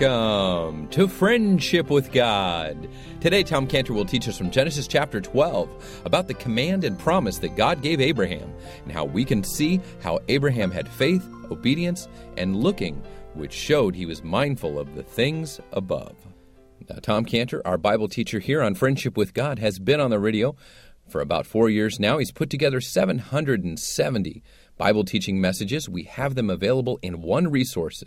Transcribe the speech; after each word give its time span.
Welcome 0.00 0.88
to 0.90 1.06
Friendship 1.08 1.90
with 1.90 2.10
God. 2.10 2.88
Today, 3.20 3.42
Tom 3.42 3.66
Cantor 3.66 3.92
will 3.92 4.06
teach 4.06 4.28
us 4.28 4.38
from 4.38 4.50
Genesis 4.50 4.86
chapter 4.88 5.20
12 5.20 6.02
about 6.06 6.26
the 6.26 6.32
command 6.32 6.84
and 6.84 6.98
promise 6.98 7.36
that 7.38 7.54
God 7.54 7.82
gave 7.82 8.00
Abraham 8.00 8.50
and 8.84 8.92
how 8.92 9.04
we 9.04 9.26
can 9.26 9.44
see 9.44 9.78
how 10.00 10.20
Abraham 10.28 10.70
had 10.70 10.88
faith, 10.88 11.28
obedience, 11.50 12.08
and 12.38 12.56
looking, 12.56 13.02
which 13.34 13.52
showed 13.52 13.94
he 13.94 14.06
was 14.06 14.24
mindful 14.24 14.78
of 14.78 14.94
the 14.94 15.02
things 15.02 15.60
above. 15.72 16.16
Now, 16.88 16.96
Tom 17.02 17.26
Cantor, 17.26 17.60
our 17.66 17.76
Bible 17.76 18.08
teacher 18.08 18.38
here 18.38 18.62
on 18.62 18.76
Friendship 18.76 19.18
with 19.18 19.34
God, 19.34 19.58
has 19.58 19.78
been 19.78 20.00
on 20.00 20.08
the 20.08 20.18
radio 20.18 20.56
for 21.10 21.20
about 21.20 21.46
four 21.46 21.68
years 21.68 22.00
now. 22.00 22.16
He's 22.16 22.32
put 22.32 22.48
together 22.48 22.80
770 22.80 24.42
Bible 24.78 25.04
teaching 25.04 25.42
messages. 25.42 25.90
We 25.90 26.04
have 26.04 26.36
them 26.36 26.48
available 26.48 26.98
in 27.02 27.20
one 27.20 27.50
resource 27.50 28.02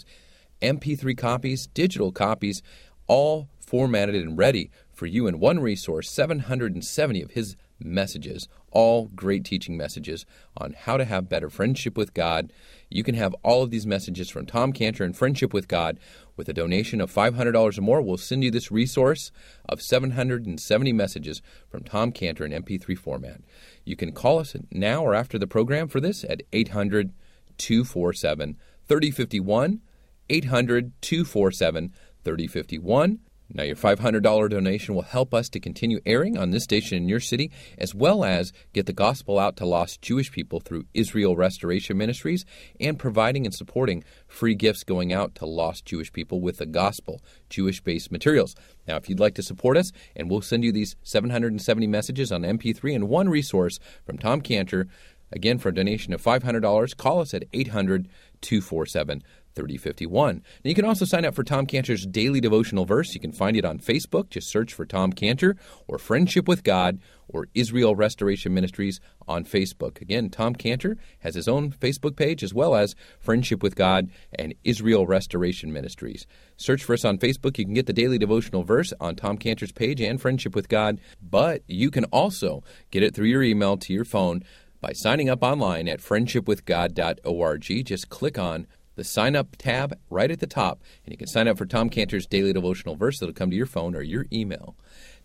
MP3 0.64 1.18
copies, 1.18 1.68
digital 1.68 2.12
copies, 2.12 2.64
all 3.08 3.50
formatted 3.60 4.16
and 4.16 4.38
ready 4.38 4.72
for 4.94 5.06
you 5.06 5.28
in 5.28 5.40
one 5.40 5.60
resource 5.60 6.10
770 6.10 7.22
of 7.22 7.32
his 7.32 7.56
messages, 7.80 8.48
all 8.72 9.10
great 9.16 9.44
teaching 9.44 9.76
messages 9.76 10.26
on 10.56 10.74
how 10.74 10.98
to 10.98 11.06
have 11.06 11.28
better 11.28 11.50
friendship 11.50 11.98
with 11.98 12.14
God. 12.14 12.54
You 12.90 13.04
can 13.04 13.16
have 13.16 13.36
all 13.44 13.64
of 13.64 13.72
these 13.72 13.86
messages 13.86 14.30
from 14.30 14.46
Tom 14.46 14.72
Cantor 14.72 15.04
and 15.04 15.16
Friendship 15.16 15.54
with 15.54 15.68
God 15.68 16.00
with 16.36 16.48
a 16.48 16.54
donation 16.54 17.02
of 17.02 17.14
$500 17.14 17.78
or 17.78 17.82
more. 17.82 18.02
We'll 18.02 18.18
send 18.18 18.44
you 18.44 18.52
this 18.52 18.72
resource 18.72 19.32
of 19.68 19.82
770 19.82 20.94
messages 20.94 21.42
from 21.70 21.84
Tom 21.84 22.12
Cantor 22.12 22.46
in 22.46 22.64
MP3 22.64 22.98
format. 22.98 23.42
You 23.84 23.96
can 23.96 24.12
call 24.12 24.40
us 24.40 24.56
now 24.72 25.04
or 25.04 25.14
after 25.16 25.38
the 25.38 25.48
program 25.48 25.88
for 25.88 26.00
this 26.00 26.24
at 26.24 26.44
800 26.54 27.12
247 27.58 28.58
3051. 28.88 29.82
800 30.30 30.94
247 31.02 31.94
3051. 32.24 33.20
Now, 33.56 33.64
your 33.64 33.76
$500 33.76 34.50
donation 34.50 34.96
will 34.96 35.04
help 35.04 35.32
us 35.32 35.48
to 35.50 35.60
continue 35.60 36.00
airing 36.08 36.40
on 36.40 36.50
this 36.50 36.64
station 36.64 36.98
in 36.98 37.08
your 37.08 37.20
city, 37.20 37.52
as 37.78 37.94
well 37.94 38.24
as 38.24 38.52
get 38.74 38.88
the 38.88 38.94
gospel 38.94 39.38
out 39.38 39.58
to 39.58 39.66
lost 39.66 40.02
Jewish 40.02 40.32
people 40.32 40.60
through 40.60 40.86
Israel 40.96 41.36
Restoration 41.36 41.96
Ministries 41.98 42.46
and 42.80 42.98
providing 42.98 43.46
and 43.46 43.54
supporting 43.54 44.04
free 44.28 44.56
gifts 44.56 44.84
going 44.84 45.14
out 45.14 45.36
to 45.36 45.46
lost 45.46 45.86
Jewish 45.86 46.12
people 46.12 46.42
with 46.42 46.58
the 46.58 46.66
gospel, 46.66 47.22
Jewish 47.48 47.80
based 47.80 48.12
materials. 48.12 48.56
Now, 48.88 48.96
if 48.96 49.08
you'd 49.08 49.20
like 49.20 49.36
to 49.36 49.44
support 49.44 49.78
us, 49.78 49.92
and 50.16 50.32
we'll 50.32 50.42
send 50.42 50.64
you 50.64 50.72
these 50.72 50.96
770 51.04 51.86
messages 51.86 52.32
on 52.32 52.42
MP3 52.42 52.96
and 52.96 53.08
one 53.08 53.30
resource 53.30 53.78
from 54.04 54.18
Tom 54.18 54.42
Cantor, 54.42 54.88
again, 55.32 55.60
for 55.60 55.70
a 55.70 55.76
donation 55.76 56.12
of 56.14 56.24
$500, 56.24 56.98
call 56.98 57.20
us 57.20 57.36
at 57.36 57.44
800 57.54 58.08
247 58.42 59.24
3051. 59.56 60.36
Now, 60.36 60.42
you 60.70 60.76
can 60.76 60.86
also 60.86 61.06
sign 61.06 61.26
up 61.26 61.36
for 61.36 61.44
Tom 61.44 61.66
Cantor's 61.66 62.06
daily 62.06 62.42
devotional 62.42 62.86
verse. 62.86 63.14
You 63.14 63.20
can 63.20 63.32
find 63.32 63.56
it 63.56 63.66
on 63.66 63.80
Facebook. 63.80 64.30
Just 64.30 64.50
search 64.50 64.74
for 64.74 64.86
Tom 64.86 65.14
Cantor 65.14 65.56
or 65.88 65.98
Friendship 65.98 66.48
with 66.48 66.64
God 66.64 67.00
or 67.28 67.48
Israel 67.54 67.96
Restoration 67.96 68.54
Ministries 68.54 69.00
on 69.28 69.46
Facebook. 69.46 70.02
Again, 70.02 70.30
Tom 70.30 70.56
Cantor 70.56 70.98
has 71.20 71.36
his 71.36 71.48
own 71.48 71.72
Facebook 71.72 72.16
page 72.16 72.44
as 72.44 72.54
well 72.54 72.76
as 72.76 72.96
Friendship 73.20 73.64
with 73.64 73.76
God 73.76 74.10
and 74.38 74.54
Israel 74.64 75.08
Restoration 75.08 75.72
Ministries. 75.72 76.28
Search 76.58 76.84
for 76.84 76.94
us 76.94 77.06
on 77.06 77.18
Facebook. 77.18 77.58
You 77.58 77.66
can 77.66 77.74
get 77.74 77.86
the 77.86 77.94
daily 77.94 78.18
devotional 78.18 78.64
verse 78.64 78.94
on 79.00 79.16
Tom 79.16 79.38
Cantor's 79.38 79.72
page 79.72 80.02
and 80.02 80.22
Friendship 80.22 80.56
with 80.56 80.70
God, 80.70 81.00
but 81.22 81.64
you 81.68 81.90
can 81.90 82.06
also 82.06 82.64
get 82.92 83.04
it 83.04 83.16
through 83.16 83.28
your 83.28 83.44
email 83.44 83.78
to 83.78 83.94
your 83.94 84.06
phone 84.06 84.44
by 84.82 84.92
signing 84.92 85.30
up 85.30 85.42
online 85.42 85.88
at 85.88 86.02
friendshipwithgod.org. 86.02 87.86
Just 87.86 88.10
click 88.10 88.38
on 88.38 88.68
the 88.96 89.04
sign 89.04 89.36
up 89.36 89.56
tab 89.58 89.98
right 90.10 90.32
at 90.32 90.40
the 90.40 90.48
top, 90.48 90.82
and 91.06 91.12
you 91.12 91.18
can 91.18 91.28
sign 91.28 91.48
up 91.48 91.58
for 91.58 91.66
Tom 91.66 91.90
Cantor's 91.90 92.28
daily 92.28 92.54
devotional 92.54 92.96
verse 92.96 93.20
that'll 93.20 93.34
come 93.34 93.50
to 93.50 93.56
your 93.56 93.66
phone 93.66 93.96
or 93.96 94.02
your 94.02 94.26
email. 94.32 94.76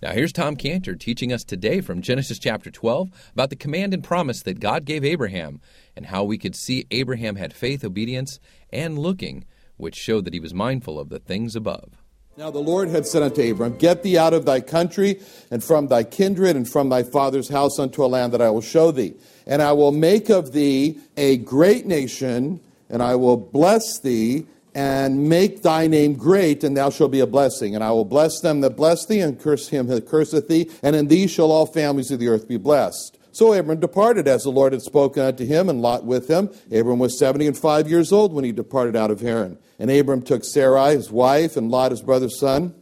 Now, 0.00 0.12
here's 0.12 0.32
Tom 0.32 0.56
Cantor 0.56 0.94
teaching 0.94 1.32
us 1.32 1.44
today 1.44 1.80
from 1.80 2.02
Genesis 2.02 2.38
chapter 2.38 2.70
12 2.70 3.10
about 3.32 3.50
the 3.50 3.56
command 3.56 3.92
and 3.92 4.04
promise 4.04 4.42
that 4.42 4.60
God 4.60 4.84
gave 4.84 5.04
Abraham 5.04 5.60
and 5.96 6.06
how 6.06 6.24
we 6.24 6.38
could 6.38 6.54
see 6.54 6.86
Abraham 6.90 7.36
had 7.36 7.52
faith, 7.52 7.84
obedience, 7.84 8.38
and 8.72 8.98
looking, 8.98 9.44
which 9.76 9.96
showed 9.96 10.24
that 10.24 10.34
he 10.34 10.40
was 10.40 10.54
mindful 10.54 10.98
of 10.98 11.08
the 11.08 11.18
things 11.18 11.56
above. 11.56 11.98
Now 12.36 12.52
the 12.52 12.60
Lord 12.60 12.88
had 12.88 13.04
said 13.04 13.24
unto 13.24 13.50
Abram, 13.50 13.76
Get 13.78 14.04
thee 14.04 14.16
out 14.16 14.32
of 14.32 14.44
thy 14.44 14.60
country, 14.60 15.20
and 15.50 15.62
from 15.62 15.88
thy 15.88 16.04
kindred, 16.04 16.54
and 16.54 16.70
from 16.70 16.88
thy 16.88 17.02
father's 17.02 17.48
house 17.48 17.80
unto 17.80 18.04
a 18.04 18.06
land 18.06 18.32
that 18.32 18.40
I 18.40 18.50
will 18.50 18.60
show 18.60 18.92
thee. 18.92 19.14
And 19.44 19.60
I 19.60 19.72
will 19.72 19.90
make 19.90 20.28
of 20.28 20.52
thee 20.52 21.00
a 21.16 21.38
great 21.38 21.84
nation 21.84 22.60
and 22.88 23.02
I 23.02 23.16
will 23.16 23.36
bless 23.36 23.98
thee 24.00 24.46
and 24.74 25.28
make 25.28 25.62
thy 25.62 25.86
name 25.86 26.14
great, 26.14 26.62
and 26.62 26.76
thou 26.76 26.90
shalt 26.90 27.10
be 27.10 27.20
a 27.20 27.26
blessing. 27.26 27.74
And 27.74 27.82
I 27.82 27.90
will 27.90 28.04
bless 28.04 28.40
them 28.40 28.60
that 28.60 28.76
bless 28.76 29.06
thee, 29.06 29.20
and 29.20 29.40
curse 29.40 29.68
him 29.68 29.86
that 29.88 30.06
curseth 30.06 30.46
thee, 30.48 30.70
and 30.82 30.94
in 30.94 31.08
thee 31.08 31.26
shall 31.26 31.50
all 31.50 31.66
families 31.66 32.10
of 32.10 32.20
the 32.20 32.28
earth 32.28 32.46
be 32.46 32.58
blessed. 32.58 33.18
So 33.32 33.52
Abram 33.52 33.80
departed 33.80 34.26
as 34.26 34.42
the 34.42 34.50
Lord 34.50 34.72
had 34.72 34.82
spoken 34.82 35.22
unto 35.22 35.44
him, 35.44 35.68
and 35.68 35.82
Lot 35.82 36.04
with 36.04 36.28
him. 36.28 36.50
Abram 36.72 36.98
was 36.98 37.18
seventy 37.18 37.46
and 37.46 37.56
five 37.56 37.88
years 37.88 38.12
old 38.12 38.32
when 38.32 38.44
he 38.44 38.52
departed 38.52 38.96
out 38.96 39.10
of 39.10 39.20
Haran. 39.20 39.58
And 39.78 39.90
Abram 39.90 40.22
took 40.22 40.44
Sarai 40.44 40.94
his 40.94 41.10
wife, 41.10 41.56
and 41.56 41.70
Lot 41.70 41.92
his 41.92 42.02
brother's 42.02 42.38
son, 42.38 42.74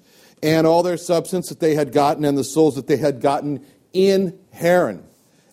and 0.43 0.67
all 0.67 0.83
their 0.83 0.97
substance 0.97 1.49
that 1.49 1.61
they 1.61 1.75
had 1.75 1.93
gotten, 1.93 2.25
and 2.25 2.37
the 2.37 2.45
souls 2.45 2.75
that 2.77 2.87
they 2.87 2.97
had 2.97 3.21
gotten 3.21 3.65
in 3.93 4.39
Haran. 4.53 5.07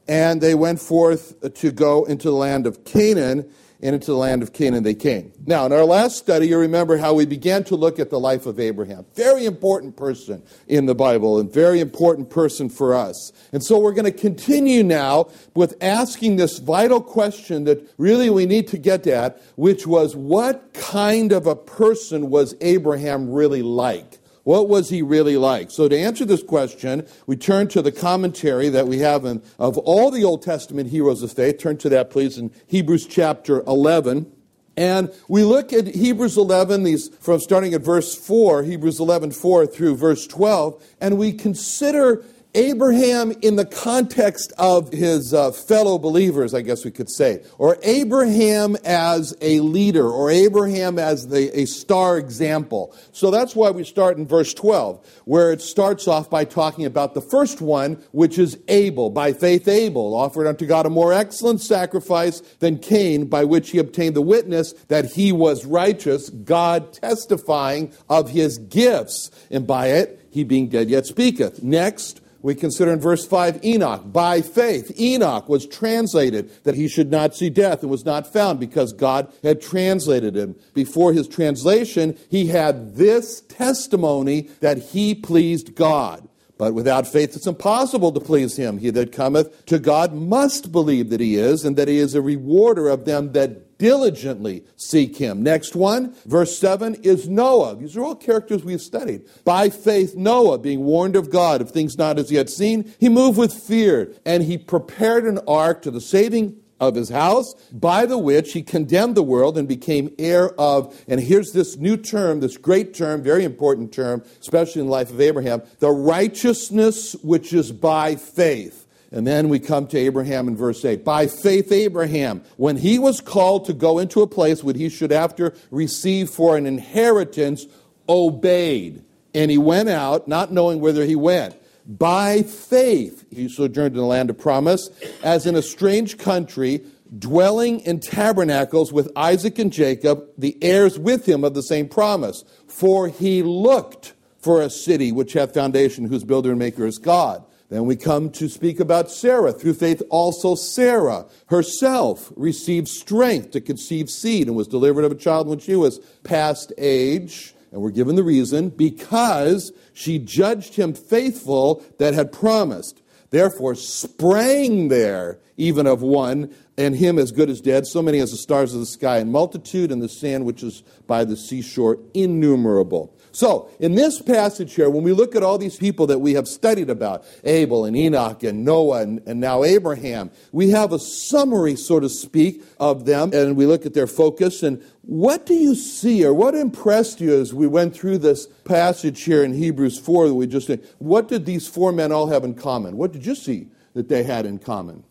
And 0.08 0.42
they 0.42 0.56
went 0.56 0.80
forth 0.80 1.54
to 1.54 1.72
go 1.72 2.04
into 2.06 2.30
the 2.30 2.36
land 2.36 2.68
of 2.68 2.84
Canaan 2.84 3.50
and 3.84 3.94
into 3.94 4.08
the 4.08 4.18
land 4.18 4.42
of 4.42 4.54
Canaan 4.54 4.82
they 4.84 4.94
came. 4.94 5.34
Now, 5.46 5.66
in 5.66 5.74
our 5.74 5.84
last 5.84 6.18
study, 6.18 6.48
you 6.48 6.58
remember 6.58 6.96
how 6.98 7.14
we 7.14 7.26
began 7.26 7.66
to 7.66 7.76
look 7.76 8.00
at 8.00 8.10
the 8.10 8.20
life 8.20 8.46
of 8.46 8.58
Abraham. 8.58 9.06
Very 9.14 9.46
important 9.46 9.98
person 9.98 10.42
in 10.70 10.86
the 10.86 10.96
Bible 10.96 11.38
and 11.38 11.52
very 11.52 11.82
important 11.82 12.30
person 12.30 12.70
for 12.70 12.96
us. 12.96 13.34
And 13.52 13.62
so 13.62 13.78
we're 13.78 13.92
going 13.92 14.06
to 14.06 14.18
continue 14.18 14.84
now 14.84 15.28
with 15.54 15.76
asking 15.82 16.38
this 16.38 16.60
vital 16.60 17.02
question 17.02 17.66
that 17.66 17.86
really 17.98 18.30
we 18.30 18.46
need 18.46 18.70
to 18.70 18.78
get 18.78 19.06
at, 19.06 19.42
which 19.58 19.86
was 19.86 20.16
what 20.16 20.74
kind 20.74 21.34
of 21.34 21.46
a 21.46 21.56
person 21.56 22.30
was 22.30 22.56
Abraham 22.62 23.30
really 23.30 23.64
like? 23.64 24.20
What 24.44 24.68
was 24.68 24.90
he 24.90 25.02
really 25.02 25.38
like? 25.38 25.72
So, 25.72 25.88
to 25.88 25.98
answer 25.98 26.26
this 26.26 26.44
question, 26.44 27.08
we 27.26 27.38
turn 27.38 27.70
to 27.70 27.82
the 27.82 27.94
commentary 27.94 28.68
that 28.70 28.88
we 28.88 29.00
have 29.00 29.24
in, 29.24 29.42
of 29.58 29.78
all 29.78 30.12
the 30.12 30.26
Old 30.26 30.44
Testament 30.44 30.90
heroes 30.90 31.24
of 31.24 31.32
faith. 31.32 31.60
Turn 31.60 31.78
to 31.78 31.90
that, 31.90 32.10
please, 32.10 32.38
in 32.38 32.52
Hebrews 32.68 33.08
chapter 33.08 33.62
11. 33.62 34.30
And 34.76 35.14
we 35.28 35.44
look 35.44 35.72
at 35.72 35.88
Hebrews 35.88 36.36
11, 36.36 36.84
these 36.84 37.10
from 37.20 37.40
starting 37.40 37.74
at 37.74 37.82
verse 37.82 38.16
4, 38.16 38.64
Hebrews 38.64 39.00
11, 39.00 39.32
4 39.32 39.68
through 39.68 39.96
verse 39.98 40.26
12, 40.26 40.84
and 41.00 41.18
we 41.18 41.32
consider 41.32 42.26
Abraham 42.56 43.32
in 43.42 43.56
the 43.56 43.66
context 43.66 44.54
of 44.60 44.92
his 44.92 45.34
uh, 45.34 45.52
fellow 45.52 45.98
believers, 45.98 46.54
I 46.54 46.62
guess 46.62 46.86
we 46.86 46.92
could 46.92 47.10
say, 47.10 47.44
or 47.58 47.80
Abraham 47.82 48.76
as 48.86 49.36
a 49.42 49.60
leader, 49.62 50.08
or 50.08 50.30
Abraham 50.30 51.00
as 51.00 51.28
the, 51.30 51.50
a 51.60 51.66
star 51.66 52.20
example. 52.20 52.96
So 53.12 53.32
that's 53.32 53.56
why 53.56 53.72
we 53.72 53.84
start 53.84 54.18
in 54.18 54.28
verse 54.28 54.54
12, 54.54 55.24
where 55.26 55.52
it 55.52 55.62
starts 55.62 56.08
off 56.08 56.30
by 56.30 56.46
talking 56.46 56.86
about 56.86 57.16
the 57.16 57.22
first 57.22 57.60
one, 57.60 58.04
which 58.12 58.38
is 58.38 58.60
Abel. 58.68 59.10
By 59.10 59.34
faith, 59.34 59.68
Abel 59.68 60.14
offered 60.14 60.46
unto 60.46 60.68
God 60.68 60.86
a 60.86 60.92
more 60.92 61.12
excellent 61.12 61.62
sacrifice 61.62 62.42
than 62.60 62.78
Cain, 62.78 63.26
by 63.26 63.46
which 63.46 63.72
he 63.72 63.80
obtained 63.80 64.16
the 64.16 64.22
witness 64.22 64.74
that 64.90 65.14
he 65.14 65.32
was 65.32 65.66
righteous, 65.66 66.30
God 66.30 66.94
testifying 66.94 67.94
of 68.10 68.30
his 68.30 68.60
gifts, 68.60 69.32
and 69.50 69.66
by 69.66 69.88
it 69.88 70.20
he 70.30 70.44
being 70.44 70.68
dead 70.68 70.90
yet 70.90 71.06
speaketh. 71.06 71.62
Next, 71.62 72.22
we 72.44 72.54
consider 72.54 72.92
in 72.92 73.00
verse 73.00 73.26
5 73.26 73.64
Enoch. 73.64 74.12
By 74.12 74.42
faith, 74.42 74.92
Enoch 75.00 75.48
was 75.48 75.66
translated 75.66 76.52
that 76.66 76.76
he 76.76 76.90
should 76.90 77.10
not 77.10 77.36
see 77.36 77.50
death 77.50 77.82
and 77.82 77.90
was 77.90 78.06
not 78.06 78.32
found 78.32 78.60
because 78.60 78.92
God 78.94 79.32
had 79.42 79.62
translated 79.62 80.36
him. 80.36 80.56
Before 80.74 81.14
his 81.14 81.28
translation, 81.28 82.18
he 82.30 82.48
had 82.48 82.96
this 82.96 83.42
testimony 83.42 84.50
that 84.60 84.78
he 84.78 85.16
pleased 85.16 85.74
God. 85.74 86.28
But 86.58 86.74
without 86.74 87.08
faith, 87.08 87.36
it's 87.36 87.48
impossible 87.48 88.12
to 88.12 88.20
please 88.20 88.58
him. 88.58 88.78
He 88.78 88.90
that 88.92 89.12
cometh 89.12 89.66
to 89.68 89.80
God 89.80 90.14
must 90.14 90.72
believe 90.72 91.10
that 91.10 91.20
he 91.20 91.36
is, 91.36 91.66
and 91.66 91.76
that 91.78 91.88
he 91.88 91.98
is 91.98 92.14
a 92.14 92.22
rewarder 92.22 92.90
of 92.90 93.06
them 93.06 93.32
that 93.32 93.73
diligently 93.84 94.64
seek 94.78 95.18
him. 95.18 95.44
Next 95.44 95.76
one, 95.76 96.16
verse 96.26 96.58
7 96.58 96.96
is 97.04 97.28
Noah. 97.28 97.76
These 97.76 97.98
are 97.98 98.04
all 98.06 98.16
characters 98.16 98.64
we've 98.64 98.80
studied. 98.80 99.24
By 99.44 99.70
faith, 99.70 100.16
Noah, 100.16 100.60
being 100.60 100.86
warned 100.86 101.18
of 101.18 101.30
God 101.30 101.60
of 101.60 101.70
things 101.70 101.98
not 101.98 102.18
as 102.18 102.32
yet 102.32 102.50
seen, 102.50 102.94
he 102.98 103.10
moved 103.10 103.38
with 103.38 103.54
fear, 103.54 104.14
and 104.26 104.42
he 104.42 104.58
prepared 104.58 105.26
an 105.26 105.38
ark 105.50 105.82
to 105.82 105.92
the 105.92 106.00
saving 106.00 106.56
of 106.80 106.96
his 106.96 107.10
house, 107.10 107.56
by 107.74 108.06
the 108.06 108.18
which 108.18 108.54
he 108.54 108.64
condemned 108.64 109.16
the 109.16 109.22
world 109.22 109.58
and 109.58 109.68
became 109.68 110.16
heir 110.18 110.58
of, 110.58 110.98
and 111.10 111.20
here's 111.20 111.52
this 111.52 111.76
new 111.76 111.98
term, 111.98 112.40
this 112.40 112.56
great 112.56 112.94
term, 112.94 113.22
very 113.22 113.44
important 113.44 113.92
term, 113.92 114.24
especially 114.40 114.80
in 114.80 114.88
the 114.88 114.94
life 114.94 115.10
of 115.10 115.20
Abraham, 115.20 115.62
the 115.80 115.92
righteousness 115.92 117.18
which 117.22 117.52
is 117.52 117.74
by 117.74 118.16
faith. 118.16 118.88
And 119.14 119.28
then 119.28 119.48
we 119.48 119.60
come 119.60 119.86
to 119.88 119.98
Abraham 119.98 120.48
in 120.48 120.58
verse 120.58 120.84
8. 120.84 121.06
By 121.06 121.28
faith, 121.28 121.72
Abraham, 121.72 122.44
when 122.58 122.78
he 122.78 122.98
was 122.98 123.22
called 123.22 123.66
to 123.66 123.74
go 123.74 124.00
into 124.00 124.24
a 124.24 124.28
place 124.28 124.64
which 124.64 124.78
he 124.78 124.90
should 124.90 125.12
after 125.12 125.54
receive 125.70 126.32
for 126.32 126.58
an 126.58 126.66
inheritance, 126.66 127.68
obeyed. 128.10 129.06
And 129.36 129.52
he 129.52 129.58
went 129.60 129.90
out, 129.90 130.28
not 130.28 130.52
knowing 130.52 130.80
whither 130.80 131.06
he 131.06 131.16
went. 131.16 131.56
By 131.86 132.42
faith, 132.42 133.24
he 133.30 133.48
sojourned 133.50 133.94
in 133.94 134.02
the 134.02 134.06
land 134.08 134.32
of 134.32 134.40
promise, 134.40 134.90
as 135.22 135.46
in 135.46 135.56
a 135.56 135.62
strange 135.62 136.18
country, 136.18 136.84
dwelling 137.20 137.82
in 137.82 138.00
tabernacles 138.00 138.92
with 138.92 139.12
Isaac 139.16 139.60
and 139.60 139.72
Jacob, 139.72 140.24
the 140.40 140.58
heirs 140.60 140.98
with 140.98 141.30
him 141.30 141.44
of 141.44 141.54
the 141.54 141.62
same 141.62 141.88
promise. 141.88 142.44
For 142.68 143.10
he 143.10 143.44
looked 143.44 144.14
for 144.40 144.60
a 144.60 144.72
city 144.72 145.12
which 145.12 145.34
hath 145.34 145.54
foundation, 145.54 146.06
whose 146.06 146.24
builder 146.24 146.50
and 146.50 146.58
maker 146.58 146.88
is 146.88 146.98
God. 146.98 147.46
Then 147.74 147.86
we 147.86 147.96
come 147.96 148.30
to 148.34 148.48
speak 148.50 148.80
about 148.80 149.10
Sarah. 149.10 149.52
Through 149.52 149.74
faith, 149.74 150.04
also 150.12 150.54
Sarah 150.54 151.26
herself 151.48 152.32
received 152.36 152.88
strength 152.88 153.50
to 153.50 153.62
conceive 153.62 154.12
seed 154.12 154.46
and 154.46 154.56
was 154.56 154.68
delivered 154.68 155.06
of 155.06 155.12
a 155.12 155.16
child 155.16 155.48
when 155.48 155.58
she 155.58 155.76
was 155.76 155.98
past 156.24 156.72
age. 156.78 157.56
And 157.72 157.82
we're 157.82 157.90
given 157.90 158.16
the 158.16 158.22
reason 158.22 158.70
because 158.70 159.72
she 159.92 160.20
judged 160.20 160.76
him 160.76 160.94
faithful 160.94 161.84
that 161.98 162.14
had 162.14 162.32
promised. 162.32 163.02
Therefore, 163.34 163.74
sprang 163.74 164.90
there 164.90 165.40
even 165.58 165.88
of 165.88 166.04
one, 166.04 166.54
and 166.78 166.96
him 166.96 167.18
as 167.18 167.32
good 167.32 167.50
as 167.50 167.62
dead, 167.62 167.88
so 167.88 168.00
many 168.04 168.20
as 168.20 168.30
the 168.30 168.38
stars 168.38 168.76
of 168.76 168.80
the 168.80 168.86
sky, 168.86 169.18
and 169.18 169.32
multitude, 169.32 169.92
and 169.92 170.04
the 170.04 170.10
sand 170.10 170.46
which 170.46 170.62
is 170.62 170.84
by 171.08 171.24
the 171.24 171.36
seashore, 171.36 171.98
innumerable. 172.14 173.16
So, 173.32 173.72
in 173.80 173.96
this 173.96 174.22
passage 174.22 174.76
here, 174.76 174.88
when 174.88 175.04
we 175.04 175.14
look 175.14 175.36
at 175.36 175.42
all 175.42 175.58
these 175.58 175.78
people 175.78 176.06
that 176.08 176.20
we 176.20 176.36
have 176.36 176.48
studied 176.48 176.92
about, 176.92 177.26
Abel 177.44 177.86
and 177.86 177.98
Enoch 177.98 178.44
and 178.44 178.64
Noah 178.64 179.02
and, 179.02 179.24
and 179.26 179.40
now 179.40 179.64
Abraham, 179.64 180.30
we 180.52 180.70
have 180.70 180.94
a 180.94 181.00
summary, 181.00 181.76
so 181.76 182.00
to 182.00 182.10
speak, 182.10 182.64
of 182.80 183.06
them, 183.06 183.34
and 183.34 183.58
we 183.58 183.66
look 183.66 183.88
at 183.88 183.96
their 183.96 184.06
focus. 184.06 184.62
And 184.62 184.84
what 185.06 185.46
do 185.46 185.54
you 185.54 185.76
see, 185.76 186.26
or 186.26 186.34
what 186.34 186.56
impressed 186.56 187.20
you 187.20 187.36
as 187.40 187.54
we 187.54 187.68
went 187.68 187.94
through 187.94 188.20
this 188.20 188.48
passage 188.64 189.24
here 189.24 189.44
in 189.44 189.54
Hebrews 189.54 190.00
4 190.00 190.30
that 190.30 190.34
we 190.34 190.48
just 190.48 190.68
did? 190.68 190.88
What 190.98 191.28
did 191.28 191.46
these 191.46 191.68
four 191.68 191.92
men 191.92 192.14
all 192.14 192.28
have 192.28 192.46
in 192.46 192.56
common? 192.56 192.96
What 192.96 193.12
did 193.12 193.26
you 193.26 193.36
see 193.36 193.68
that 193.96 194.08
they 194.08 194.24
had 194.24 194.46
in 194.46 194.60
common? 194.60 195.04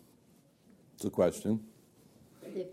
It's 0.94 1.04
a 1.04 1.10
question. 1.10 1.60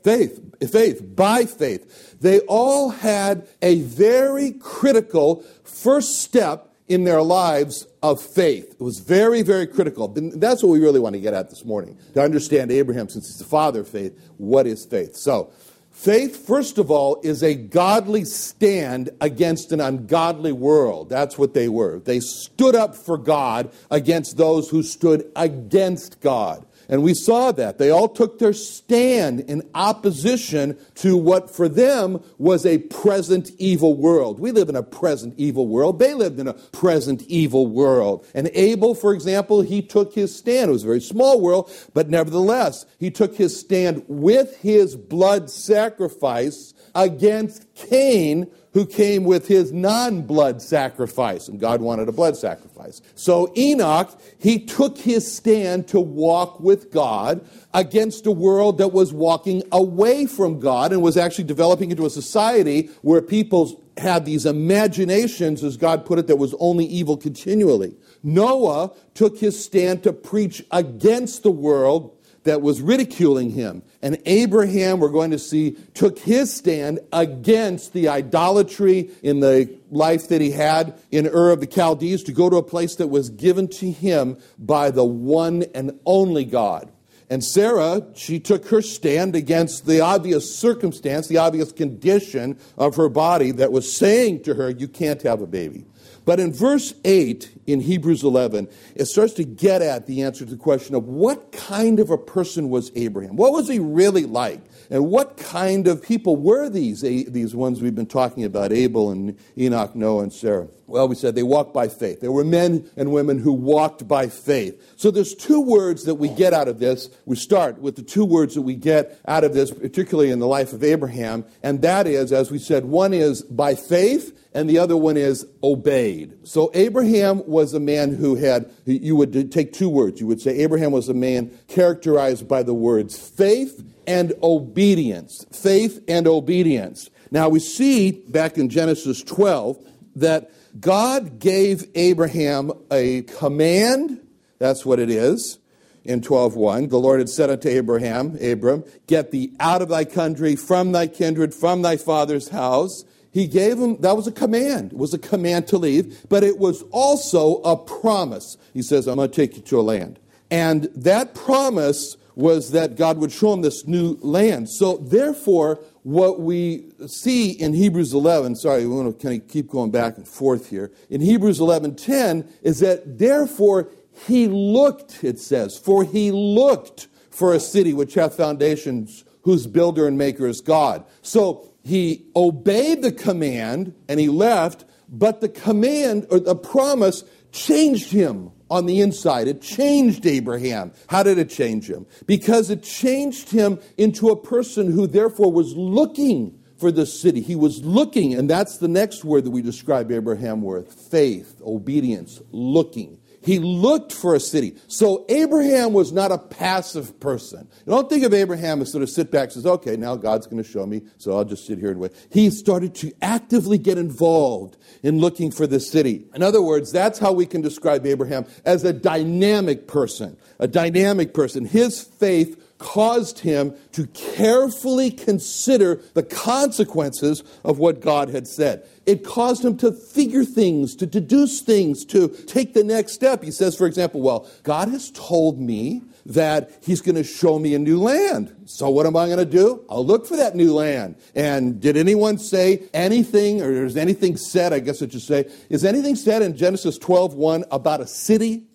Faith, 0.03 0.39
faith, 0.71 1.15
by 1.15 1.45
faith. 1.45 2.19
They 2.21 2.39
all 2.41 2.89
had 2.89 3.47
a 3.61 3.81
very 3.81 4.51
critical 4.51 5.43
first 5.63 6.21
step 6.21 6.73
in 6.87 7.03
their 7.03 7.21
lives 7.21 7.85
of 8.01 8.21
faith. 8.21 8.75
It 8.79 8.83
was 8.83 8.99
very, 8.99 9.41
very 9.41 9.67
critical. 9.67 10.11
And 10.15 10.41
that's 10.41 10.63
what 10.63 10.69
we 10.69 10.79
really 10.79 10.99
want 10.99 11.13
to 11.15 11.19
get 11.19 11.33
at 11.33 11.49
this 11.49 11.65
morning. 11.65 11.97
To 12.13 12.21
understand 12.21 12.71
Abraham, 12.71 13.09
since 13.09 13.27
he's 13.27 13.37
the 13.37 13.45
father 13.45 13.81
of 13.81 13.89
faith, 13.89 14.17
what 14.37 14.67
is 14.67 14.85
faith? 14.85 15.15
So, 15.15 15.51
faith, 15.99 16.47
first 16.47 16.77
of 16.77 16.89
all, 16.89 17.19
is 17.23 17.43
a 17.43 17.53
godly 17.53 18.23
stand 18.23 19.09
against 19.19 19.73
an 19.73 19.81
ungodly 19.81 20.53
world. 20.53 21.09
That's 21.09 21.37
what 21.37 21.53
they 21.53 21.67
were. 21.67 21.99
They 21.99 22.21
stood 22.21 22.73
up 22.73 22.95
for 22.95 23.17
God 23.17 23.71
against 23.91 24.37
those 24.37 24.69
who 24.69 24.81
stood 24.81 25.29
against 25.35 26.21
God. 26.21 26.65
And 26.89 27.03
we 27.03 27.13
saw 27.13 27.51
that. 27.51 27.77
They 27.77 27.91
all 27.91 28.09
took 28.09 28.39
their 28.39 28.51
stand 28.51 29.41
in 29.41 29.61
opposition 29.75 30.75
to 30.95 31.15
what 31.15 31.53
for 31.53 31.69
them 31.69 32.21
was 32.39 32.65
a 32.65 32.79
present 32.79 33.51
evil 33.59 33.95
world. 33.95 34.39
We 34.39 34.51
live 34.51 34.69
in 34.69 34.75
a 34.75 34.81
present 34.81 35.35
evil 35.37 35.67
world. 35.67 35.99
They 35.99 36.15
lived 36.15 36.39
in 36.39 36.47
a 36.47 36.53
present 36.53 37.21
evil 37.27 37.67
world. 37.67 38.25
And 38.33 38.49
Abel, 38.55 38.95
for 38.95 39.13
example, 39.13 39.61
he 39.61 39.83
took 39.83 40.15
his 40.15 40.35
stand. 40.35 40.69
It 40.69 40.73
was 40.73 40.83
a 40.83 40.87
very 40.87 41.01
small 41.01 41.39
world, 41.39 41.71
but 41.93 42.09
nevertheless, 42.09 42.87
he 42.97 43.11
took 43.11 43.35
his 43.35 43.57
stand 43.57 44.03
with 44.07 44.57
his 44.57 44.95
blood 44.95 45.51
sacrifice 45.51 46.73
against 46.95 47.67
Cain, 47.75 48.49
who 48.73 48.85
came 48.85 49.23
with 49.23 49.47
his 49.47 49.71
non 49.71 50.21
blood 50.21 50.61
sacrifice, 50.61 51.47
and 51.47 51.59
God 51.59 51.81
wanted 51.81 52.07
a 52.07 52.11
blood 52.11 52.37
sacrifice. 52.37 53.01
So 53.15 53.51
Enoch, 53.57 54.19
he 54.37 54.59
took 54.59 54.97
his 54.97 55.31
stand 55.31 55.87
to 55.89 55.99
walk 55.99 56.59
with 56.59 56.91
God 56.91 57.47
against 57.73 58.25
a 58.25 58.31
world 58.31 58.77
that 58.77 58.89
was 58.89 59.11
walking 59.11 59.63
away 59.71 60.25
from 60.25 60.59
God 60.59 60.91
and 60.91 61.01
was 61.01 61.17
actually 61.17 61.45
developing 61.45 61.91
into 61.91 62.05
a 62.05 62.09
society 62.09 62.89
where 63.01 63.21
people 63.21 63.83
had 63.97 64.25
these 64.25 64.45
imaginations, 64.45 65.63
as 65.63 65.77
God 65.77 66.05
put 66.05 66.19
it, 66.19 66.27
that 66.27 66.37
was 66.37 66.55
only 66.59 66.85
evil 66.85 67.17
continually. 67.17 67.95
Noah 68.23 68.91
took 69.13 69.37
his 69.39 69.63
stand 69.63 70.03
to 70.03 70.13
preach 70.13 70.63
against 70.71 71.43
the 71.43 71.51
world 71.51 72.18
that 72.43 72.61
was 72.61 72.81
ridiculing 72.81 73.51
him. 73.51 73.83
And 74.01 74.21
Abraham, 74.25 74.99
we're 74.99 75.09
going 75.09 75.31
to 75.31 75.39
see, 75.39 75.77
took 75.93 76.19
his 76.19 76.53
stand 76.53 76.99
against 77.11 77.93
the 77.93 78.07
idolatry 78.07 79.09
in 79.21 79.39
the 79.39 79.77
life 79.91 80.29
that 80.29 80.41
he 80.41 80.51
had 80.51 80.99
in 81.11 81.27
Ur 81.27 81.51
of 81.51 81.59
the 81.59 81.67
Chaldees 81.67 82.23
to 82.23 82.31
go 82.31 82.49
to 82.49 82.57
a 82.57 82.63
place 82.63 82.95
that 82.95 83.07
was 83.07 83.29
given 83.29 83.67
to 83.69 83.91
him 83.91 84.37
by 84.57 84.91
the 84.91 85.05
one 85.05 85.63
and 85.73 85.99
only 86.05 86.45
God. 86.45 86.91
And 87.31 87.43
Sarah, 87.43 88.07
she 88.15 88.39
took 88.39 88.67
her 88.69 88.81
stand 88.81 89.35
against 89.35 89.85
the 89.85 90.01
obvious 90.01 90.55
circumstance, 90.55 91.27
the 91.27 91.37
obvious 91.37 91.71
condition 91.71 92.57
of 92.75 92.95
her 92.95 93.07
body 93.07 93.51
that 93.51 93.71
was 93.71 93.95
saying 93.95 94.43
to 94.43 94.55
her, 94.55 94.71
You 94.71 94.87
can't 94.87 95.21
have 95.21 95.41
a 95.41 95.47
baby. 95.47 95.85
But 96.29 96.39
in 96.39 96.53
verse 96.53 96.93
8 97.05 97.49
in 97.65 97.81
Hebrews 97.81 98.23
11, 98.23 98.67
it 98.93 99.05
starts 99.05 99.33
to 99.33 99.43
get 99.43 99.81
at 99.81 100.05
the 100.05 100.21
answer 100.21 100.45
to 100.45 100.51
the 100.51 100.57
question 100.57 100.93
of 100.93 101.05
what 101.05 101.51
kind 101.51 101.99
of 101.99 102.11
a 102.11 102.19
person 102.19 102.69
was 102.69 102.91
Abraham? 102.93 103.35
What 103.35 103.51
was 103.51 103.67
he 103.67 103.79
really 103.79 104.25
like? 104.25 104.61
And 104.91 105.05
what 105.07 105.37
kind 105.37 105.87
of 105.87 106.01
people 106.01 106.35
were 106.35 106.67
these, 106.67 107.01
these 107.01 107.55
ones 107.55 107.79
we've 107.81 107.93
been 107.93 108.07
talking 108.07 108.43
about, 108.43 108.71
Abel 108.71 109.11
and 109.11 109.37
Enoch, 109.55 109.95
Noah, 109.95 110.23
and 110.23 110.33
Sarah? 110.33 110.67
Well, 110.87 111.07
we 111.07 111.13
said 111.13 111.35
they 111.35 111.43
walked 111.43 111.75
by 111.75 111.87
faith. 111.87 112.21
There 112.21 112.31
were 112.31 112.43
men 112.43 112.89
and 112.97 113.11
women 113.11 113.37
who 113.37 113.53
walked 113.53 114.07
by 114.07 114.27
faith. 114.27 114.81
So 114.95 115.11
there's 115.11 115.35
two 115.35 115.61
words 115.61 116.05
that 116.05 116.15
we 116.15 116.29
get 116.29 116.53
out 116.53 116.67
of 116.67 116.79
this. 116.79 117.11
We 117.25 117.35
start 117.35 117.79
with 117.79 117.95
the 117.95 118.01
two 118.01 118.25
words 118.25 118.55
that 118.55 118.63
we 118.63 118.73
get 118.73 119.19
out 119.27 119.43
of 119.43 119.53
this, 119.53 119.69
particularly 119.69 120.31
in 120.31 120.39
the 120.39 120.47
life 120.47 120.73
of 120.73 120.83
Abraham, 120.83 121.45
and 121.61 121.83
that 121.83 122.07
is, 122.07 122.31
as 122.31 122.49
we 122.49 122.57
said, 122.57 122.85
one 122.85 123.13
is 123.13 123.43
by 123.43 123.75
faith, 123.75 124.35
and 124.55 124.67
the 124.67 124.79
other 124.79 124.97
one 124.97 125.15
is 125.17 125.45
obeyed. 125.61 126.35
So 126.47 126.71
Abraham 126.73 127.47
was 127.47 127.75
a 127.75 127.79
man 127.79 128.15
who 128.15 128.35
had, 128.35 128.71
you 128.85 129.15
would 129.15 129.51
take 129.51 129.73
two 129.73 129.89
words. 129.89 130.19
You 130.19 130.25
would 130.25 130.41
say 130.41 130.57
Abraham 130.57 130.91
was 130.91 131.07
a 131.07 131.13
man 131.13 131.51
characterized 131.67 132.47
by 132.47 132.63
the 132.63 132.73
words 132.73 133.15
faith 133.15 133.83
and 134.09 134.33
obedience. 134.43 135.45
Faith 135.53 136.03
and 136.07 136.27
obedience. 136.27 137.09
Now 137.31 137.47
we 137.47 137.59
see 137.59 138.11
back 138.11 138.57
in 138.57 138.69
Genesis 138.69 139.23
12 139.23 139.77
that 140.15 140.51
God 140.79 141.39
gave 141.39 141.87
Abraham 141.95 142.71
a 142.91 143.21
command. 143.21 144.19
That's 144.57 144.85
what 144.85 144.99
it 144.99 145.09
is 145.09 145.59
in 146.05 146.21
12:1 146.21 146.89
the 146.89 146.97
lord 146.97 147.19
had 147.19 147.27
said 147.27 147.49
unto 147.49 147.67
abraham 147.67 148.37
abram 148.41 148.85
get 149.05 149.31
thee 149.31 149.51
out 149.59 149.81
of 149.81 149.89
thy 149.89 150.05
country 150.05 150.55
from 150.55 150.93
thy 150.93 151.05
kindred 151.05 151.53
from 151.53 151.81
thy 151.81 151.97
father's 151.97 152.47
house 152.47 153.03
he 153.31 153.47
gave 153.47 153.77
him, 153.77 153.97
that 154.01 154.15
was 154.15 154.27
a 154.27 154.31
command. 154.31 154.93
It 154.93 154.97
was 154.97 155.13
a 155.13 155.19
command 155.19 155.67
to 155.67 155.77
leave, 155.77 156.25
but 156.29 156.43
it 156.43 156.57
was 156.57 156.83
also 156.91 157.61
a 157.61 157.77
promise. 157.77 158.57
He 158.73 158.81
says, 158.81 159.07
I'm 159.07 159.17
going 159.17 159.29
to 159.29 159.35
take 159.35 159.55
you 159.55 159.61
to 159.61 159.79
a 159.79 159.81
land. 159.81 160.19
And 160.49 160.85
that 160.95 161.35
promise 161.35 162.17
was 162.39 162.71
that 162.71 162.95
God 162.95 163.17
would 163.17 163.33
show 163.33 163.51
him 163.51 163.61
this 163.61 163.85
new 163.85 164.17
land. 164.21 164.69
So, 164.69 164.95
therefore, 164.97 165.83
what 166.03 166.39
we 166.39 166.89
see 167.05 167.51
in 167.51 167.73
Hebrews 167.73 168.13
11, 168.13 168.55
sorry, 168.55 168.87
we 168.87 168.95
want 168.95 169.19
to 169.19 169.27
kind 169.27 169.41
of 169.41 169.47
keep 169.49 169.67
going 169.67 169.91
back 169.91 170.15
and 170.15 170.25
forth 170.25 170.69
here. 170.69 170.89
In 171.09 171.19
Hebrews 171.19 171.59
11:10 171.59 172.47
is 172.61 172.79
that 172.79 173.17
therefore 173.17 173.89
he 174.25 174.47
looked, 174.47 175.23
it 175.23 175.39
says, 175.39 175.77
for 175.77 176.05
he 176.05 176.31
looked 176.31 177.07
for 177.29 177.53
a 177.53 177.59
city 177.59 177.93
which 177.93 178.13
hath 178.13 178.35
foundations, 178.35 179.25
whose 179.41 179.67
builder 179.67 180.07
and 180.07 180.17
maker 180.17 180.47
is 180.47 180.61
God. 180.61 181.03
So 181.21 181.69
he 181.83 182.25
obeyed 182.35 183.01
the 183.01 183.11
command 183.11 183.93
and 184.07 184.19
he 184.19 184.29
left, 184.29 184.85
but 185.09 185.41
the 185.41 185.49
command 185.49 186.25
or 186.31 186.39
the 186.39 186.55
promise 186.55 187.23
changed 187.51 188.11
him 188.11 188.51
on 188.69 188.85
the 188.85 189.01
inside. 189.01 189.47
It 189.47 189.61
changed 189.61 190.25
Abraham. 190.25 190.91
How 191.07 191.23
did 191.23 191.37
it 191.37 191.49
change 191.49 191.89
him? 191.89 192.05
Because 192.25 192.69
it 192.69 192.83
changed 192.83 193.49
him 193.49 193.79
into 193.97 194.29
a 194.29 194.41
person 194.41 194.91
who 194.91 195.07
therefore 195.07 195.51
was 195.51 195.75
looking 195.75 196.59
for 196.77 196.91
the 196.91 197.05
city. 197.05 197.41
He 197.41 197.55
was 197.55 197.83
looking, 197.83 198.33
and 198.33 198.49
that's 198.49 198.77
the 198.77 198.87
next 198.87 199.25
word 199.25 199.43
that 199.43 199.51
we 199.51 199.61
describe 199.61 200.11
Abraham 200.11 200.61
with 200.61 200.93
faith, 200.93 201.61
obedience, 201.65 202.41
looking. 202.51 203.19
He 203.49 203.57
looked 203.57 204.13
for 204.13 204.35
a 204.35 204.39
city. 204.39 204.75
So 204.85 205.25
Abraham 205.27 205.91
was 205.91 206.11
not 206.11 206.31
a 206.31 206.37
passive 206.37 207.19
person. 207.19 207.67
You 207.83 207.93
don't 207.93 208.07
think 208.07 208.23
of 208.23 208.31
Abraham 208.31 208.79
as 208.79 208.91
sort 208.91 209.01
of 209.01 209.09
sit 209.09 209.31
back 209.31 209.45
and 209.45 209.53
says, 209.53 209.65
okay, 209.65 209.97
now 209.97 210.15
God's 210.17 210.45
going 210.45 210.61
to 210.61 210.69
show 210.69 210.85
me, 210.85 211.01
so 211.17 211.35
I'll 211.35 211.45
just 211.45 211.65
sit 211.65 211.79
here 211.79 211.89
and 211.89 211.99
wait. 211.99 212.11
He 212.31 212.51
started 212.51 212.93
to 212.95 213.11
actively 213.23 213.79
get 213.79 213.97
involved 213.97 214.77
in 215.01 215.17
looking 215.17 215.49
for 215.49 215.65
the 215.65 215.79
city. 215.79 216.25
In 216.35 216.43
other 216.43 216.61
words, 216.61 216.91
that's 216.91 217.17
how 217.17 217.31
we 217.31 217.47
can 217.47 217.61
describe 217.61 218.05
Abraham 218.05 218.45
as 218.65 218.83
a 218.83 218.93
dynamic 218.93 219.87
person. 219.87 220.37
A 220.59 220.67
dynamic 220.67 221.33
person. 221.33 221.65
His 221.65 222.03
faith 222.03 222.63
caused 222.79 223.39
him 223.39 223.75
to 223.91 224.07
carefully 224.07 225.11
consider 225.11 226.01
the 226.15 226.23
consequences 226.23 227.43
of 227.63 227.77
what 227.77 228.01
God 228.01 228.29
had 228.29 228.47
said. 228.47 228.87
It 229.05 229.23
caused 229.23 229.63
him 229.63 229.77
to 229.77 229.91
figure 229.91 230.43
things, 230.43 230.95
to 230.95 231.05
deduce 231.05 231.61
things, 231.61 232.05
to 232.05 232.29
take 232.47 232.73
the 232.73 232.83
next 232.83 233.13
step. 233.13 233.43
He 233.43 233.51
says, 233.51 233.75
for 233.75 233.85
example, 233.85 234.21
well, 234.21 234.49
God 234.63 234.87
has 234.89 235.11
told 235.11 235.59
me 235.59 236.01
that 236.25 236.71
he's 236.81 237.01
going 237.01 237.15
to 237.15 237.23
show 237.23 237.59
me 237.59 237.73
a 237.73 237.79
new 237.79 237.99
land. 237.99 238.55
So 238.65 238.89
what 238.89 239.05
am 239.05 239.15
I 239.15 239.25
going 239.25 239.39
to 239.39 239.45
do? 239.45 239.83
I'll 239.89 240.05
look 240.05 240.25
for 240.25 240.37
that 240.37 240.55
new 240.55 240.73
land. 240.73 241.15
And 241.35 241.81
did 241.81 241.97
anyone 241.97 242.37
say 242.37 242.83
anything, 242.93 243.61
or 243.61 243.85
is 243.85 243.97
anything 243.97 244.37
said, 244.37 244.71
I 244.71 244.79
guess 244.79 245.01
I 245.01 245.07
should 245.07 245.21
say, 245.21 245.49
is 245.69 245.83
anything 245.83 246.15
said 246.15 246.41
in 246.41 246.55
Genesis 246.55 246.97
12.1 246.99 247.63
about 247.71 247.99
a 247.99 248.07
city? 248.07 248.68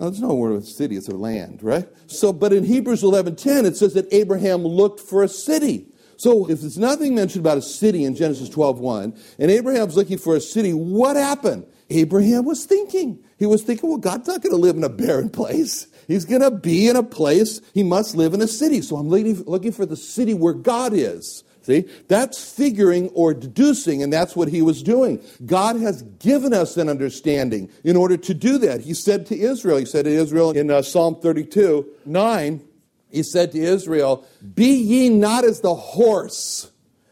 Now, 0.00 0.06
there's 0.08 0.22
no 0.22 0.34
word 0.34 0.52
of 0.52 0.64
city, 0.64 0.96
it's 0.96 1.08
a 1.08 1.14
land, 1.14 1.62
right? 1.62 1.86
So, 2.06 2.32
but 2.32 2.54
in 2.54 2.64
Hebrews 2.64 3.02
11.10, 3.02 3.66
it 3.66 3.76
says 3.76 3.92
that 3.92 4.10
Abraham 4.10 4.62
looked 4.62 4.98
for 4.98 5.22
a 5.22 5.28
city. 5.28 5.86
So 6.16 6.48
if 6.48 6.62
there's 6.62 6.78
nothing 6.78 7.14
mentioned 7.14 7.44
about 7.44 7.58
a 7.58 7.62
city 7.62 8.04
in 8.04 8.14
Genesis 8.14 8.48
12.1, 8.48 9.18
and 9.38 9.50
Abraham's 9.50 9.96
looking 9.96 10.16
for 10.16 10.34
a 10.36 10.40
city, 10.40 10.72
what 10.72 11.16
happened? 11.16 11.66
Abraham 11.90 12.46
was 12.46 12.64
thinking. 12.64 13.22
He 13.38 13.44
was 13.44 13.62
thinking, 13.62 13.90
well, 13.90 13.98
God's 13.98 14.28
not 14.28 14.42
going 14.42 14.52
to 14.52 14.60
live 14.60 14.76
in 14.76 14.84
a 14.84 14.88
barren 14.88 15.28
place. 15.28 15.86
He's 16.08 16.24
going 16.24 16.40
to 16.40 16.50
be 16.50 16.88
in 16.88 16.96
a 16.96 17.02
place, 17.02 17.60
he 17.74 17.82
must 17.82 18.14
live 18.16 18.32
in 18.32 18.40
a 18.40 18.48
city. 18.48 18.80
So 18.80 18.96
I'm 18.96 19.08
looking 19.08 19.72
for 19.72 19.84
the 19.84 19.96
city 19.96 20.32
where 20.32 20.54
God 20.54 20.92
is. 20.94 21.44
See, 21.62 21.84
that's 22.08 22.52
figuring 22.52 23.10
or 23.10 23.34
deducing, 23.34 24.02
and 24.02 24.12
that's 24.12 24.34
what 24.34 24.48
he 24.48 24.62
was 24.62 24.82
doing. 24.82 25.22
God 25.44 25.76
has 25.76 26.02
given 26.02 26.54
us 26.54 26.78
an 26.78 26.88
understanding 26.88 27.70
in 27.84 27.96
order 27.96 28.16
to 28.16 28.32
do 28.32 28.56
that. 28.58 28.80
He 28.80 28.94
said 28.94 29.26
to 29.26 29.38
Israel, 29.38 29.76
he 29.76 29.84
said 29.84 30.06
to 30.06 30.10
Israel 30.10 30.52
in 30.52 30.70
uh, 30.70 30.80
Psalm 30.80 31.20
32 31.20 31.86
9, 32.06 32.62
he 33.10 33.22
said 33.22 33.52
to 33.52 33.58
Israel, 33.58 34.26
Be 34.54 34.72
ye 34.74 35.08
not 35.10 35.44
as 35.44 35.60
the 35.60 35.74
horse 35.74 36.70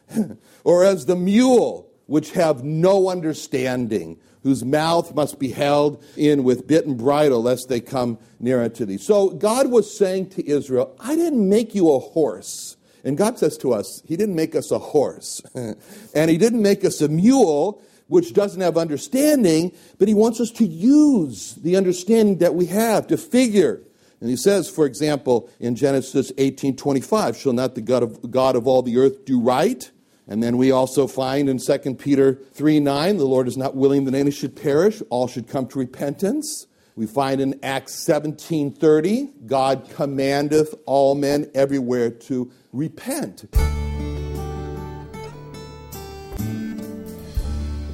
or 0.65 0.85
as 0.85 1.07
the 1.07 1.17
mule, 1.17 1.91
which 2.07 2.33
have 2.33 2.65
no 2.65 3.11
understanding 3.11 4.19
whose 4.43 4.65
mouth 4.65 5.15
must 5.15 5.39
be 5.39 5.51
held 5.51 6.03
in 6.17 6.43
with 6.43 6.67
bit 6.67 6.87
and 6.87 6.97
bridle, 6.97 7.43
lest 7.43 7.69
they 7.69 7.81
come 7.81 8.19
near 8.41 8.63
unto 8.63 8.87
thee. 8.87 8.97
So 8.97 9.31
God 9.31 9.71
was 9.71 9.95
saying 9.95 10.31
to 10.31 10.49
Israel, 10.49 10.97
I 10.99 11.17
didn't 11.17 11.47
make 11.47 11.75
you 11.75 11.93
a 11.93 11.99
horse. 11.99 12.78
And 13.05 13.17
God 13.17 13.39
says 13.39 13.57
to 13.59 13.73
us, 13.73 14.03
He 14.07 14.17
didn't 14.17 14.35
make 14.35 14.55
us 14.55 14.71
a 14.71 14.79
horse. 14.79 15.41
and 15.55 16.31
He 16.31 16.39
didn't 16.39 16.63
make 16.63 16.85
us 16.85 17.01
a 17.01 17.09
mule, 17.09 17.83
which 18.07 18.33
doesn't 18.33 18.61
have 18.61 18.77
understanding, 18.77 19.73
but 19.99 20.09
He 20.09 20.15
wants 20.15 20.41
us 20.41 20.51
to 20.53 20.67
use 20.67 21.55
the 21.55 21.77
understanding 21.77 22.39
that 22.39 22.55
we 22.55 22.67
have 22.67 23.07
to 23.09 23.17
figure. 23.17 23.83
And 24.21 24.31
he 24.31 24.37
says, 24.37 24.69
for 24.69 24.85
example, 24.85 25.49
in 25.61 25.77
Genesis 25.77 26.33
18:25, 26.39 27.37
"Shall 27.37 27.53
not 27.53 27.75
the 27.75 27.81
God 27.81 28.03
of, 28.03 28.31
God 28.31 28.57
of 28.57 28.67
all 28.67 28.83
the 28.83 28.97
earth 28.97 29.25
do 29.25 29.41
right?" 29.41 29.89
And 30.27 30.43
then 30.43 30.59
we 30.59 30.71
also 30.71 31.07
find 31.07 31.49
in 31.49 31.59
2 31.59 31.95
Peter 31.95 32.39
3 32.53 32.81
9, 32.81 33.17
the 33.17 33.25
Lord 33.25 33.49
is 33.49 33.57
not 33.57 33.77
willing 33.77 34.05
that 34.05 34.15
any 34.15 34.31
should 34.31 34.57
perish, 34.57 35.03
all 35.09 35.27
should 35.27 35.47
come 35.47 35.67
to 35.69 35.79
repentance. 35.79 36.67
We 36.99 37.07
find 37.07 37.41
in 37.41 37.61
Acts 37.63 37.95
17:30, 37.95 39.47
God 39.47 39.89
commandeth 39.89 40.75
all 40.85 41.15
men 41.15 41.49
everywhere 41.55 42.11
to 42.11 42.51
repent. 42.73 43.45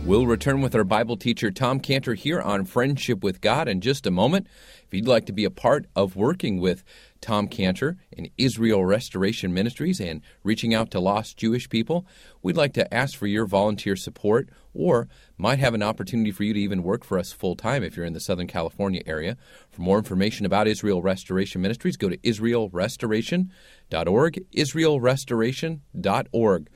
We'll 0.06 0.26
return 0.26 0.60
with 0.60 0.74
our 0.74 0.84
Bible 0.84 1.16
teacher 1.16 1.50
Tom 1.50 1.80
Cantor 1.80 2.12
here 2.12 2.38
on 2.38 2.66
Friendship 2.66 3.24
with 3.24 3.40
God 3.40 3.68
in 3.68 3.80
just 3.80 4.06
a 4.06 4.10
moment. 4.10 4.46
If 4.86 4.92
you'd 4.92 5.08
like 5.08 5.24
to 5.26 5.32
be 5.32 5.46
a 5.46 5.50
part 5.50 5.86
of 5.96 6.14
working 6.14 6.60
with 6.60 6.84
Tom 7.22 7.48
Cantor 7.48 7.96
in 8.12 8.28
Israel 8.36 8.84
Restoration 8.84 9.54
Ministries 9.54 10.02
and 10.02 10.20
reaching 10.42 10.74
out 10.74 10.90
to 10.90 11.00
lost 11.00 11.38
Jewish 11.38 11.70
people, 11.70 12.04
we'd 12.42 12.54
like 12.54 12.74
to 12.74 12.92
ask 12.92 13.16
for 13.16 13.26
your 13.26 13.46
volunteer 13.46 13.96
support 13.96 14.50
or 14.74 15.08
might 15.38 15.58
have 15.58 15.72
an 15.72 15.82
opportunity 15.82 16.32
for 16.32 16.44
you 16.44 16.52
to 16.52 16.60
even 16.60 16.82
work 16.82 17.02
for 17.02 17.18
us 17.18 17.32
full 17.32 17.56
time 17.56 17.82
if 17.82 17.96
you're 17.96 18.04
in 18.04 18.12
the 18.12 18.20
Southern 18.20 18.46
California 18.46 19.00
area. 19.06 19.38
For 19.70 19.80
more 19.80 19.96
information 19.96 20.44
about 20.44 20.68
Israel 20.68 21.00
Restoration 21.00 21.62
Ministries, 21.62 21.96
go 21.96 22.10
to 22.10 22.18
israelrestoration.org, 22.18 24.44
israelrestoration.org, 24.54 26.68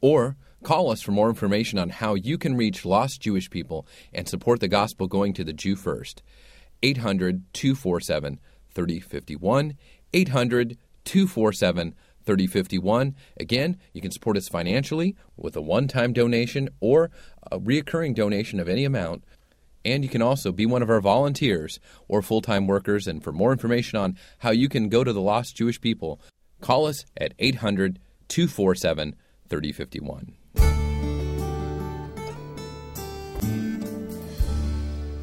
or 0.00 0.36
Call 0.62 0.90
us 0.90 1.00
for 1.00 1.12
more 1.12 1.30
information 1.30 1.78
on 1.78 1.88
how 1.88 2.14
you 2.14 2.36
can 2.36 2.56
reach 2.56 2.84
lost 2.84 3.22
Jewish 3.22 3.48
people 3.48 3.86
and 4.12 4.28
support 4.28 4.60
the 4.60 4.68
gospel 4.68 5.06
going 5.06 5.32
to 5.34 5.44
the 5.44 5.54
Jew 5.54 5.74
first. 5.74 6.22
800 6.82 7.44
247 7.54 8.38
3051. 8.70 9.74
800 10.12 10.78
247 11.04 11.94
3051. 12.26 13.16
Again, 13.38 13.78
you 13.94 14.02
can 14.02 14.10
support 14.10 14.36
us 14.36 14.48
financially 14.48 15.16
with 15.36 15.56
a 15.56 15.62
one 15.62 15.88
time 15.88 16.12
donation 16.12 16.68
or 16.80 17.10
a 17.50 17.58
reoccurring 17.58 18.14
donation 18.14 18.60
of 18.60 18.68
any 18.68 18.84
amount. 18.84 19.24
And 19.82 20.04
you 20.04 20.10
can 20.10 20.20
also 20.20 20.52
be 20.52 20.66
one 20.66 20.82
of 20.82 20.90
our 20.90 21.00
volunteers 21.00 21.80
or 22.06 22.20
full 22.20 22.42
time 22.42 22.66
workers. 22.66 23.06
And 23.06 23.24
for 23.24 23.32
more 23.32 23.52
information 23.52 23.98
on 23.98 24.18
how 24.40 24.50
you 24.50 24.68
can 24.68 24.90
go 24.90 25.04
to 25.04 25.12
the 25.12 25.22
lost 25.22 25.56
Jewish 25.56 25.80
people, 25.80 26.20
call 26.60 26.84
us 26.84 27.06
at 27.16 27.32
800 27.38 27.98
247 28.28 29.16
3051. 29.48 30.34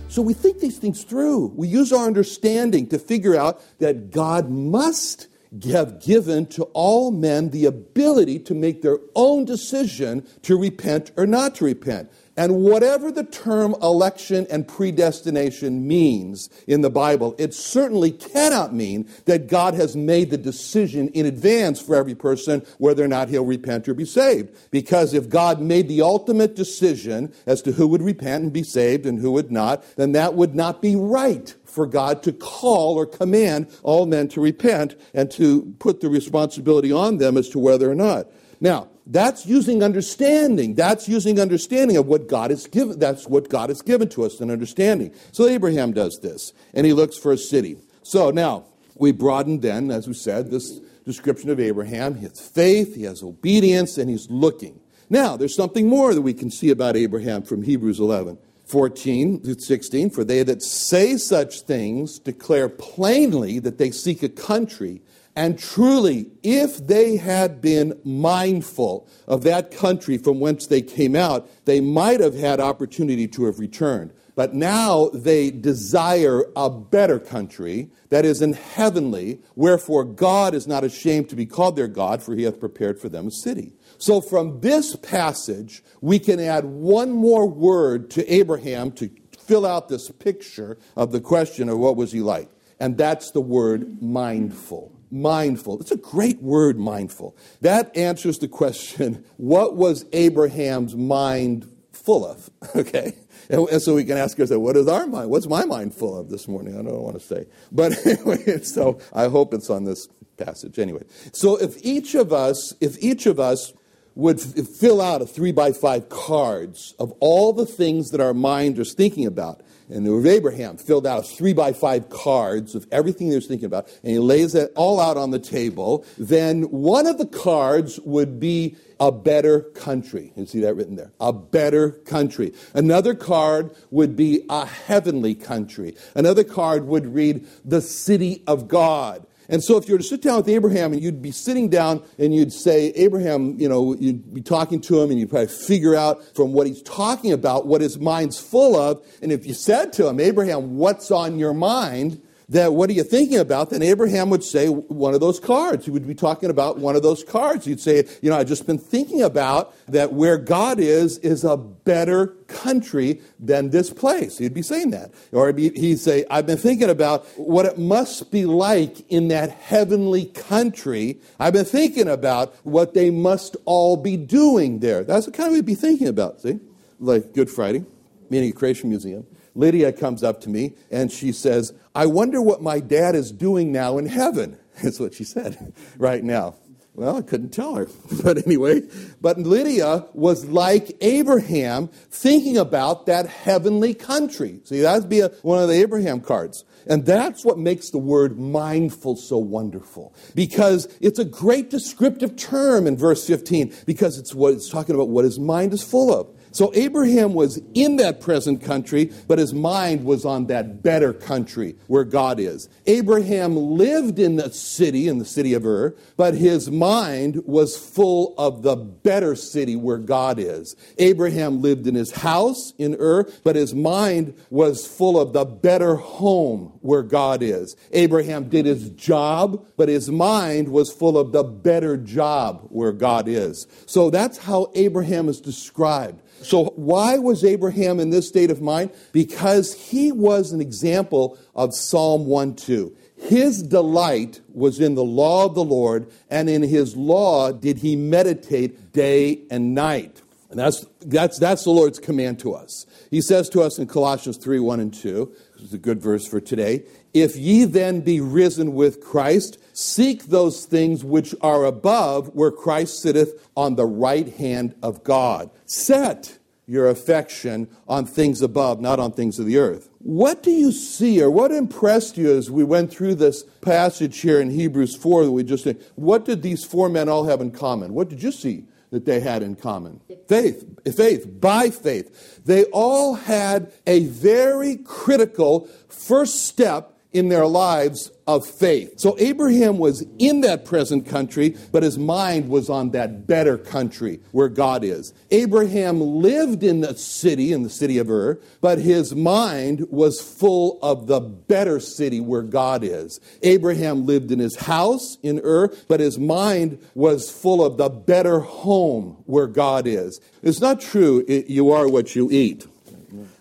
So 0.10 0.22
we 0.22 0.34
think 0.34 0.60
these 0.60 0.78
things 0.80 1.04
through. 1.04 1.48
We 1.56 1.68
use 1.68 1.92
our 1.92 2.06
understanding 2.06 2.88
to 2.88 3.00
figure 3.00 3.36
out 3.36 3.62
that 3.80 4.12
God 4.12 4.50
must 4.50 5.28
have 5.72 6.01
given 6.01 6.46
to 6.48 6.63
all 6.74 7.12
men 7.12 7.50
the 7.50 7.66
ability 7.66 8.39
to 8.39 8.54
make 8.54 8.82
their 8.82 9.00
own 9.16 9.46
decision 9.46 10.27
to 10.44 10.58
repent 10.58 11.12
or 11.16 11.25
not 11.25 11.56
to 11.56 11.66
repent. 11.66 12.12
And 12.38 12.58
whatever 12.58 13.12
the 13.12 13.24
term 13.24 13.75
election 13.82 14.46
and 14.51 14.68
predestination 14.68 15.88
means 15.88 16.51
in 16.68 16.82
the 16.82 16.89
Bible, 16.92 17.36
it 17.39 17.56
certainly 17.56 18.12
cannot 18.12 18.75
mean 18.75 19.10
that 19.25 19.48
God 19.48 19.74
has 19.74 19.96
made 19.96 20.30
the 20.30 20.38
decision 20.38 21.10
in 21.10 21.25
advance 21.25 21.82
for 21.82 21.96
every 21.96 22.13
person 22.13 22.63
whether 22.77 23.04
or 23.04 23.08
not 23.08 23.30
he'll 23.30 23.44
repent 23.44 23.89
or 23.89 23.96
be 23.96 24.06
saved. 24.06 24.56
Because 24.70 25.16
if 25.16 25.30
God 25.30 25.60
made 25.62 25.88
the 25.88 26.04
ultimate 26.04 26.56
decision 26.56 27.34
as 27.48 27.63
to 27.63 27.72
who 27.72 27.88
would 27.88 28.04
repent 28.04 28.44
and 28.44 28.54
be 28.54 28.63
saved 28.63 29.08
and 29.08 29.18
who 29.20 29.32
would 29.32 29.51
not, 29.51 29.84
then 29.96 30.12
that 30.12 30.36
would 30.36 30.54
not 30.54 30.80
be 30.80 30.96
right 30.96 31.56
for 31.77 31.86
God 31.86 32.24
to 32.24 32.34
call 32.34 32.96
or 32.96 33.05
command 33.05 33.67
all 33.84 34.07
men 34.07 34.27
to 34.29 34.41
repent 34.41 34.96
and 35.13 35.29
to 35.29 35.75
put 35.77 36.01
the 36.01 36.10
responsibility 36.10 36.91
on 36.91 37.17
them 37.17 37.38
as 37.38 37.50
to 37.50 37.60
whether 37.60 37.89
or 37.89 37.93
not. 37.93 38.25
Now, 38.60 38.89
that's 39.05 39.46
using 39.46 39.84
understanding. 39.84 40.74
That's 40.74 41.07
using 41.07 41.39
understanding 41.39 41.96
of 41.96 42.07
what 42.07 42.27
God 42.27 42.50
has 42.50 42.65
given. 42.65 42.98
That's 42.98 43.27
what 43.27 43.48
God 43.50 43.69
has 43.69 43.84
given 43.84 44.10
to 44.10 44.24
us, 44.24 44.39
an 44.39 44.50
understanding. 44.50 45.13
So 45.31 45.46
Abraham 45.48 45.93
does 45.93 46.19
this, 46.19 46.51
and 46.74 46.84
he 46.88 46.93
looks 46.93 47.15
for 47.15 47.31
a 47.31 47.38
city. 47.38 47.77
So 48.01 48.31
now 48.31 48.65
we 48.96 49.12
broaden 49.12 49.60
then, 49.60 49.91
as 49.91 50.07
we 50.07 50.15
said, 50.15 50.50
this 50.50 50.79
description 51.05 51.51
of 51.51 51.60
Abraham. 51.60 52.15
He 52.15 52.24
has 52.24 52.39
faith, 52.39 52.96
he 52.96 53.03
has 53.03 53.22
obedience, 53.22 54.00
and 54.00 54.10
he's 54.10 54.31
looking. 54.31 54.79
Now, 55.12 55.38
there's 55.38 55.55
something 55.55 55.88
more 55.88 56.15
that 56.15 56.24
we 56.24 56.34
can 56.34 56.50
see 56.50 56.72
about 56.72 56.98
Abraham 56.98 57.43
from 57.43 57.62
Hebrews 57.62 58.00
11. 58.00 58.39
14 58.68 59.42
to 59.42 59.60
16, 59.60 60.10
for 60.10 60.24
they 60.24 60.44
that 60.44 60.62
say 60.62 61.18
such 61.18 61.62
things 61.62 62.20
declare 62.20 62.70
plainly 62.70 63.60
that 63.60 63.78
they 63.78 63.92
seek 63.92 64.22
a 64.24 64.30
country 64.30 65.02
and 65.38 65.60
truly, 65.60 66.32
if 66.42 66.78
they 66.88 67.18
had 67.18 67.62
been 67.62 68.02
mindful 68.04 69.08
of 69.28 69.44
that 69.44 69.70
country 69.70 70.18
from 70.18 70.40
whence 70.40 70.66
they 70.66 70.82
came 70.82 71.16
out, 71.16 71.48
they 71.66 71.80
might 71.80 72.22
have 72.22 72.34
had 72.34 72.60
opportunity 72.60 73.28
to 73.28 73.46
have 73.46 73.60
returned. 73.60 74.14
But 74.34 74.56
now 74.56 75.10
they 75.14 75.52
desire 75.52 76.42
a 76.56 76.72
better 76.72 77.20
country 77.20 77.92
that 78.10 78.26
is 78.26 78.42
in 78.42 78.54
heavenly, 78.54 79.40
wherefore 79.56 80.06
God 80.06 80.56
is 80.56 80.66
not 80.66 80.84
ashamed 80.84 81.30
to 81.30 81.36
be 81.36 81.46
called 81.46 81.76
their 81.76 81.88
God, 81.88 82.24
for 82.24 82.34
he 82.34 82.42
hath 82.42 82.60
prepared 82.60 83.00
for 83.00 83.08
them 83.08 83.28
a 83.28 83.32
city. 83.32 83.74
So 83.98 84.22
from 84.22 84.62
this 84.62 84.96
passage, 84.96 85.84
we 86.01 86.20
can 86.20 86.39
add 86.39 86.66
one 86.66 87.12
more 87.12 87.48
word 87.48 88.10
to 88.12 88.32
Abraham 88.32 88.92
to 88.94 89.10
fill 89.39 89.66
out 89.66 89.89
this 89.89 90.12
picture 90.12 90.77
of 90.96 91.12
the 91.12 91.22
question 91.22 91.70
of 91.70 91.80
what 91.80 91.96
was 91.96 92.12
he 92.12 92.22
like. 92.22 92.50
And 92.80 92.98
that's 92.98 93.32
the 93.32 93.42
word 93.42 94.01
mindful 94.01 94.94
mindful. 95.12 95.80
It's 95.80 95.92
a 95.92 95.98
great 95.98 96.42
word, 96.42 96.77
mindful. 96.77 97.36
That 97.62 97.96
answers 97.96 98.39
the 98.39 98.48
question 98.48 99.24
what 99.38 99.75
was 99.75 100.06
Abraham's 100.13 100.96
mind 100.96 101.72
full 101.92 102.25
of? 102.25 102.50
Okay. 102.75 103.16
And, 103.50 103.82
so 103.82 103.96
we 103.96 104.04
can 104.04 104.18
ask 104.18 104.38
ourselves, 104.38 104.62
what 104.62 104.75
is 104.75 104.89
our 104.89 105.08
mind? 105.08 105.30
What's 105.30 105.48
my 105.48 105.63
mind 105.63 105.94
full 105.94 106.20
of 106.20 106.30
this 106.30 106.50
morning? 106.50 106.77
I 106.77 106.82
don't 106.82 107.01
want 107.01 107.18
to 107.18 107.25
say. 107.25 107.46
But 107.72 107.94
anyway, 108.06 108.60
so 108.62 109.00
I 109.13 109.30
hope 109.30 109.54
it's 109.54 109.70
on 109.70 109.86
this 109.86 110.10
passage. 110.36 110.80
Anyway, 110.80 111.04
so 111.32 111.56
if 111.56 111.77
each 111.82 112.13
of 112.13 112.34
us, 112.34 112.74
if 112.82 113.01
each 113.01 113.25
of 113.25 113.39
us 113.39 113.72
would 114.18 114.40
f- 114.40 114.68
fill 114.68 115.00
out 115.00 115.22
a 115.22 115.28
three 115.28 115.52
by 115.52 115.72
five 115.72 116.10
cards 116.10 116.96
of 116.98 117.12
all 117.20 117.54
the 117.54 117.68
things 117.68 118.10
that 118.10 118.20
our 118.20 118.34
mind 118.34 118.80
is 118.80 118.94
thinking 118.94 119.28
about, 119.28 119.62
and 119.90 120.26
Abraham 120.26 120.78
filled 120.78 121.06
out 121.06 121.20
a 121.20 121.22
three 121.22 121.54
by 121.54 121.72
five 121.72 122.10
cards 122.10 122.74
of 122.74 122.88
everything 122.92 123.28
he 123.28 123.36
was 123.36 123.46
thinking 123.46 123.68
about, 123.68 123.88
and 124.02 124.12
he 124.12 124.18
lays 124.18 124.56
it 124.56 124.72
all 124.76 125.00
out 125.00 125.18
on 125.18 125.30
the 125.30 125.40
table, 125.40 126.04
then 126.18 126.64
one 126.64 127.06
of 127.06 127.20
the 127.20 127.28
cards 127.28 128.00
would 128.00 128.40
be 128.40 128.76
a 129.00 129.12
better 129.12 129.62
country. 129.62 130.34
You 130.36 130.48
see 130.48 130.62
that 130.62 130.74
written 130.74 130.96
there? 130.96 131.12
A 131.20 131.32
better 131.32 131.92
country. 131.92 132.56
Another 132.74 133.14
card 133.14 133.70
would 133.92 134.16
be 134.16 134.44
a 134.50 134.66
heavenly 134.66 135.36
country. 135.36 135.96
Another 136.16 136.44
card 136.44 136.88
would 136.88 137.14
read 137.14 137.46
the 137.64 137.82
city 137.82 138.42
of 138.48 138.68
God. 138.68 139.26
And 139.50 139.63
so 139.63 139.77
if 139.77 139.88
you 139.88 139.94
were 139.94 140.00
to 140.00 140.04
sit 140.04 140.22
down 140.22 140.38
with 140.38 140.50
Abraham 140.50 140.94
and 140.94 141.01
you'd 141.01 141.22
be 141.22 141.32
sitting 141.32 141.70
down 141.70 142.04
and 142.20 142.34
you'd 142.34 142.51
say, 142.51 142.88
Abraham, 142.96 143.58
you 143.60 143.70
know, 143.70 143.96
you'd 143.96 144.34
be 144.34 144.42
talking 144.42 144.82
to 144.82 145.01
him 145.01 145.10
and 145.10 145.20
you'd 145.20 145.30
probably 145.30 145.48
figure 145.48 145.96
out 145.96 146.22
from 146.36 146.54
what 146.54 146.68
he's 146.68 146.82
talking 146.82 147.32
about 147.32 147.66
what 147.66 147.82
his 147.82 147.98
mind's 148.00 148.39
full 148.39 148.75
of. 148.75 149.01
And 149.22 149.32
if 149.32 149.46
you 149.46 149.54
said 149.54 149.94
to 149.94 150.08
him, 150.08 150.20
Abraham, 150.20 150.77
what's 150.77 151.12
on 151.12 151.39
your 151.39 151.54
mind? 151.54 152.22
That 152.50 152.74
what 152.74 152.89
are 152.89 152.94
you 152.94 153.04
thinking 153.04 153.39
about? 153.39 153.72
Then 153.72 153.82
Abraham 153.82 154.30
would 154.30 154.44
say 154.44 154.68
one 154.68 155.13
of 155.13 155.20
those 155.20 155.39
cards. 155.39 155.84
He 155.84 155.92
would 155.92 156.08
be 156.08 156.16
talking 156.16 156.50
about 156.50 156.77
one 156.77 156.96
of 156.96 157.04
those 157.04 157.22
cards. 157.24 157.66
He'd 157.66 157.82
say, 157.82 158.06
you 158.22 158.30
know, 158.30 158.38
I've 158.38 158.48
just 158.48 158.66
been 158.66 158.77
thinking 158.77 159.22
about 159.22 159.75
that 159.88 160.13
where 160.13 160.38
God 160.38 160.80
is, 160.80 161.18
is 161.18 161.44
a 161.44 161.58
better 161.58 162.27
country 162.48 163.22
than 163.38 163.72
this 163.72 163.89
place. 163.89 164.38
He'd 164.38 164.54
be 164.54 164.62
saying 164.62 164.92
that. 164.92 165.13
Or 165.34 165.51
he'd 165.51 166.00
say, 166.00 166.25
I've 166.30 166.46
been 166.46 166.58
thinking 166.58 166.89
about 166.89 167.25
what 167.36 167.66
it 167.66 167.77
must 167.77 168.32
be 168.32 168.46
like 168.46 169.10
in 169.12 169.27
that 169.27 169.50
heavenly 169.51 170.27
country. 170.27 171.20
I've 171.42 171.54
been 171.54 171.66
thinking 171.66 172.08
about 172.08 172.56
what 172.63 172.94
they 172.94 173.10
must 173.10 173.58
all 173.66 173.98
be 173.98 174.16
doing 174.16 174.80
there. 174.80 175.04
That's 175.04 175.27
what 175.27 175.36
kind 175.36 175.48
of 175.48 175.54
we'd 175.54 175.66
be 175.66 175.75
thinking 175.75 176.08
about, 176.08 176.39
see? 176.39 176.62
Like 177.00 177.34
Good 177.34 177.50
Friday, 177.50 177.84
meaning 178.30 178.51
a 178.51 178.54
Creation 178.54 178.89
Museum. 178.89 179.27
Lydia 179.58 179.92
comes 179.92 180.24
up 180.24 180.39
to 180.42 180.50
me 180.50 180.74
and 180.92 181.12
she 181.12 181.32
says, 181.32 181.74
I 181.98 182.06
wonder 182.06 182.44
what 182.44 182.62
my 182.62 182.80
dad 182.80 183.16
is 183.16 183.32
doing 183.32 183.72
now 183.72 183.98
in 183.98 184.06
heaven. 184.06 184.60
That's 184.84 185.00
what 185.00 185.16
she 185.16 185.24
said 185.24 185.74
right 185.98 186.24
now. 186.24 186.54
Well, 186.94 187.18
I 187.18 187.22
couldn't 187.24 187.50
tell 187.50 187.74
her. 187.74 187.88
But 188.24 188.46
anyway, 188.46 188.84
but 189.20 189.39
Lydia 189.39 190.06
was 190.13 190.46
like 190.46 190.96
Abraham 191.01 191.88
thinking 191.88 192.58
about 192.58 193.08
that 193.08 193.27
heavenly 193.27 193.96
country. 193.96 194.60
See, 194.63 194.82
that'd 194.82 195.10
be 195.10 195.22
a, 195.22 195.30
one 195.42 195.62
of 195.62 195.70
the 195.70 195.75
Abraham 195.75 196.22
cards. 196.22 196.66
And 196.86 197.06
that's 197.06 197.44
what 197.44 197.58
makes 197.58 197.89
the 197.89 197.98
word 197.98 198.38
mindful 198.38 199.16
so 199.16 199.39
wonderful. 199.39 200.16
Because 200.36 200.88
it's 201.01 201.20
a 201.20 201.25
great 201.25 201.70
descriptive 201.72 202.36
term 202.36 202.86
in 202.86 202.96
verse 202.96 203.25
15, 203.25 203.74
because 203.88 204.20
it's 204.20 204.36
what 204.36 204.54
it's 204.54 204.70
talking 204.70 204.94
about 204.94 205.10
what 205.10 205.25
his 205.25 205.39
mind 205.39 205.74
is 205.74 205.84
full 205.84 206.13
of. 206.13 206.37
So 206.51 206.72
Abraham 206.74 207.34
was 207.34 207.62
in 207.74 207.98
that 207.98 208.22
present 208.22 208.62
country, 208.62 209.12
but 209.27 209.39
his 209.39 209.54
mind 209.54 210.04
was 210.04 210.25
on 210.25 210.48
that 210.48 210.82
better 210.82 211.13
country 211.13 211.75
where 211.88 212.04
God 212.04 212.39
is. 212.39 212.70
Abraham 212.86 213.56
lived 213.56 214.20
in 214.20 214.38
the 214.38 214.51
city, 214.51 215.08
in 215.08 215.20
the 215.20 215.25
city 215.25 215.54
of 215.54 215.66
Ur, 215.66 215.96
but 216.16 216.34
his 216.34 216.72
mind 216.72 217.44
was 217.46 217.77
full 217.77 218.34
of 218.38 218.63
the 218.63 218.75
better 218.75 219.36
city 219.36 219.75
where 219.75 219.98
God 219.98 220.39
is. 220.39 220.75
Abraham 220.98 221.62
lived 221.62 221.88
in 221.88 221.96
his 221.96 222.12
house 222.12 222.74
in 222.77 222.96
Ur, 223.00 223.30
but 223.44 223.56
his 223.56 223.75
mind 223.75 224.34
was 224.50 224.88
full 224.88 225.20
of 225.20 225.34
the 225.34 225.46
better 225.46 225.96
home 225.96 226.74
where 226.82 227.04
God 227.04 227.44
is. 227.44 227.75
Abraham 227.92 228.50
did 228.50 228.66
his 228.66 228.89
job, 228.92 229.66
but 229.75 229.89
his 229.89 230.10
mind 230.10 230.70
was 230.70 230.92
full 230.92 231.18
of 231.18 231.32
the 231.32 231.44
better 231.44 231.98
job 231.98 232.68
where 232.70 232.92
God 232.92 233.27
is. 233.27 233.68
So 233.86 234.10
that's 234.10 234.38
how 234.38 234.72
Abraham 234.75 235.30
is 235.30 235.42
described. 235.42 236.22
So, 236.41 236.74
why 236.75 237.17
was 237.17 237.44
Abraham 237.44 238.00
in 238.00 238.10
this 238.10 238.27
state 238.27 238.51
of 238.51 238.62
mind? 238.62 238.91
Because 239.12 239.74
he 239.74 240.12
was 240.12 240.51
an 240.51 240.62
example 240.62 241.38
of 241.56 241.74
Psalm 241.74 242.25
1 242.25 242.56
2. 242.56 242.96
His 243.17 243.63
delight 243.63 244.41
was 244.53 244.79
in 244.79 244.96
the 244.96 245.03
law 245.03 245.46
of 245.46 245.56
the 245.56 245.63
Lord, 245.63 246.12
and 246.29 246.50
in 246.50 246.62
his 246.62 246.96
law 246.96 247.51
did 247.51 247.79
he 247.79 247.96
meditate 247.96 248.94
day 248.94 249.41
and 249.50 249.74
night. 249.74 250.22
And 250.50 250.60
that's, 250.60 250.86
that's, 251.01 251.38
that's 251.39 251.66
the 251.66 251.72
Lord's 251.72 252.00
command 252.00 252.39
to 252.39 252.53
us. 252.53 252.86
He 253.12 253.22
says 253.22 253.50
to 253.50 253.62
us 253.62 253.77
in 253.77 253.88
Colossians 253.88 254.38
3 254.38 254.60
1 254.60 254.79
and 254.79 254.94
2, 254.94 255.36
this 255.53 255.64
is 255.64 255.74
a 255.74 255.77
good 255.77 256.01
verse 256.01 256.25
for 256.25 256.40
today. 256.40 256.86
If 257.14 257.36
ye 257.36 257.66
then 257.66 258.01
be 258.01 258.22
risen 258.22 258.74
with 258.74 259.01
Christ, 259.01 259.57
seek 259.74 260.25
those 260.25 260.66
things 260.66 261.03
which 261.03 261.36
are 261.42 261.66
above, 261.66 262.33
where 262.33 262.51
Christ 262.51 263.01
sitteth 263.01 263.50
on 263.57 263.75
the 263.75 263.86
right 263.86 264.29
hand 264.36 264.75
of 264.81 265.03
God. 265.03 265.50
Set 265.66 266.38
your 266.68 266.90
affection 266.90 267.70
on 267.88 268.05
things 268.05 268.42
above, 268.42 268.79
not 268.81 269.00
on 269.00 269.12
things 269.12 269.40
of 269.40 269.46
the 269.46 269.57
earth. 269.57 269.90
What 270.00 270.44
do 270.44 270.51
you 270.51 270.72
see, 270.72 271.22
or 271.22 271.31
what 271.31 271.51
impressed 271.51 272.18
you 272.18 272.36
as 272.36 272.51
we 272.51 272.64
went 272.64 272.92
through 272.92 273.16
this 273.16 273.44
passage 273.62 274.20
here 274.20 274.40
in 274.40 274.50
Hebrews 274.50 274.96
4 274.96 275.25
that 275.25 275.31
we 275.31 275.44
just 275.44 275.64
did? 275.64 275.83
What 275.96 276.25
did 276.25 276.42
these 276.42 276.64
four 276.64 276.90
men 276.90 277.10
all 277.10 277.25
have 277.25 277.42
in 277.42 277.51
common? 277.51 277.94
What 277.94 278.10
did 278.10 278.22
you 278.22 278.31
see 278.31 278.66
that 278.92 279.06
they 279.06 279.20
had 279.20 279.44
in 279.44 279.56
common? 279.56 280.02
Faith, 280.28 280.66
faith, 280.96 281.40
by 281.40 281.70
faith. 281.70 282.44
They 282.46 282.66
all 282.66 283.16
had 283.16 283.72
a 283.86 284.06
very 284.06 284.78
critical 284.78 285.68
first 285.90 286.48
step 286.48 286.97
in 287.18 287.30
their 287.30 287.48
lives 287.48 288.12
of 288.27 288.46
faith. 288.46 289.00
So 289.00 289.16
Abraham 289.20 289.77
was 289.77 290.06
in 290.20 290.42
that 290.42 290.66
present 290.66 291.08
country, 291.08 291.56
but 291.72 291.82
his 291.82 291.98
mind 291.98 292.50
was 292.50 292.70
on 292.70 292.92
that 292.92 293.25
better 293.25 293.58
country 293.58 294.20
where 294.32 294.50
God 294.50 294.84
is. 294.84 295.14
Abraham 295.32 296.01
lived 296.01 296.62
in 296.62 296.82
the 296.82 296.96
city, 296.96 297.53
in 297.53 297.64
the 297.64 297.70
city 297.70 297.98
of 297.98 298.10
Ur, 298.10 298.40
but 298.60 298.80
his 298.80 299.16
mind 299.16 299.88
was 299.90 300.20
full 300.20 300.77
of 300.82 301.08
the 301.08 301.22
better 301.22 301.80
city 301.80 302.20
where 302.20 302.42
God 302.42 302.84
is. 302.84 303.20
Abraham 303.44 304.06
lived 304.06 304.32
in 304.32 304.40
his 304.40 304.58
house 304.58 305.18
in 305.24 305.40
Ur, 305.44 305.74
but 305.88 306.01
his 306.01 306.20
mind 306.20 306.80
was 306.96 307.32
full 307.32 307.64
of 307.64 307.77
the 307.77 307.90
better 307.90 308.42
home 308.42 309.24
where 309.25 309.48
God 309.48 309.88
is. 309.88 310.20
It's 310.44 310.60
not 310.60 310.82
true, 310.82 311.24
it, 311.27 311.48
you 311.48 311.72
are 311.72 311.88
what 311.88 312.16
you 312.16 312.30
eat. 312.30 312.68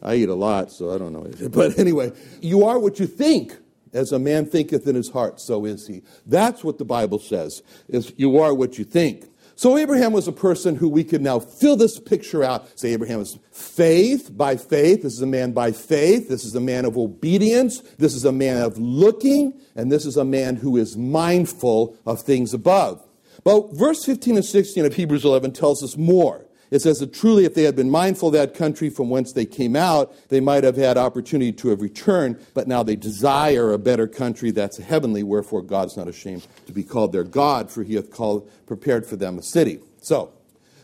I 0.00 0.14
eat 0.14 0.28
a 0.28 0.34
lot, 0.34 0.70
so 0.70 0.94
I 0.94 0.98
don't 0.98 1.12
know. 1.12 1.26
But 1.48 1.78
anyway, 1.78 2.12
you 2.40 2.64
are 2.66 2.78
what 2.78 3.00
you 3.00 3.06
think. 3.06 3.56
As 3.96 4.12
a 4.12 4.18
man 4.18 4.46
thinketh 4.46 4.86
in 4.86 4.94
his 4.94 5.10
heart, 5.10 5.40
so 5.40 5.64
is 5.64 5.86
he. 5.86 6.02
That's 6.26 6.62
what 6.62 6.78
the 6.78 6.84
Bible 6.84 7.18
says, 7.18 7.62
is 7.88 8.12
you 8.16 8.38
are 8.38 8.52
what 8.54 8.78
you 8.78 8.84
think. 8.84 9.24
So 9.58 9.78
Abraham 9.78 10.12
was 10.12 10.28
a 10.28 10.32
person 10.32 10.76
who 10.76 10.86
we 10.86 11.02
could 11.02 11.22
now 11.22 11.38
fill 11.38 11.76
this 11.76 11.98
picture 11.98 12.44
out. 12.44 12.78
Say 12.78 12.92
Abraham 12.92 13.20
was 13.20 13.38
faith 13.52 14.36
by 14.36 14.56
faith. 14.56 15.02
This 15.02 15.14
is 15.14 15.22
a 15.22 15.26
man 15.26 15.52
by 15.52 15.72
faith. 15.72 16.28
This 16.28 16.44
is 16.44 16.54
a 16.54 16.60
man 16.60 16.84
of 16.84 16.98
obedience. 16.98 17.80
This 17.96 18.14
is 18.14 18.26
a 18.26 18.32
man 18.32 18.60
of 18.60 18.76
looking. 18.76 19.58
And 19.74 19.90
this 19.90 20.04
is 20.04 20.18
a 20.18 20.26
man 20.26 20.56
who 20.56 20.76
is 20.76 20.98
mindful 20.98 21.96
of 22.04 22.20
things 22.20 22.52
above. 22.52 23.02
But 23.44 23.72
verse 23.74 24.04
15 24.04 24.36
and 24.36 24.44
16 24.44 24.84
of 24.84 24.94
Hebrews 24.94 25.24
11 25.24 25.52
tells 25.52 25.82
us 25.82 25.96
more. 25.96 26.45
It 26.76 26.82
says 26.82 26.98
that 26.98 27.14
truly, 27.14 27.46
if 27.46 27.54
they 27.54 27.62
had 27.62 27.74
been 27.74 27.88
mindful 27.88 28.28
of 28.28 28.34
that 28.34 28.52
country 28.52 28.90
from 28.90 29.08
whence 29.08 29.32
they 29.32 29.46
came 29.46 29.74
out, 29.74 30.14
they 30.28 30.40
might 30.40 30.62
have 30.62 30.76
had 30.76 30.98
opportunity 30.98 31.50
to 31.52 31.70
have 31.70 31.80
returned, 31.80 32.38
but 32.52 32.68
now 32.68 32.82
they 32.82 32.96
desire 32.96 33.72
a 33.72 33.78
better 33.78 34.06
country 34.06 34.50
that's 34.50 34.76
heavenly, 34.76 35.22
wherefore 35.22 35.62
God 35.62 35.86
is 35.86 35.96
not 35.96 36.06
ashamed 36.06 36.46
to 36.66 36.74
be 36.74 36.84
called 36.84 37.12
their 37.12 37.24
God, 37.24 37.70
for 37.70 37.82
he 37.82 37.94
hath 37.94 38.10
called, 38.10 38.50
prepared 38.66 39.06
for 39.06 39.16
them 39.16 39.38
a 39.38 39.42
city. 39.42 39.80
So, 40.02 40.34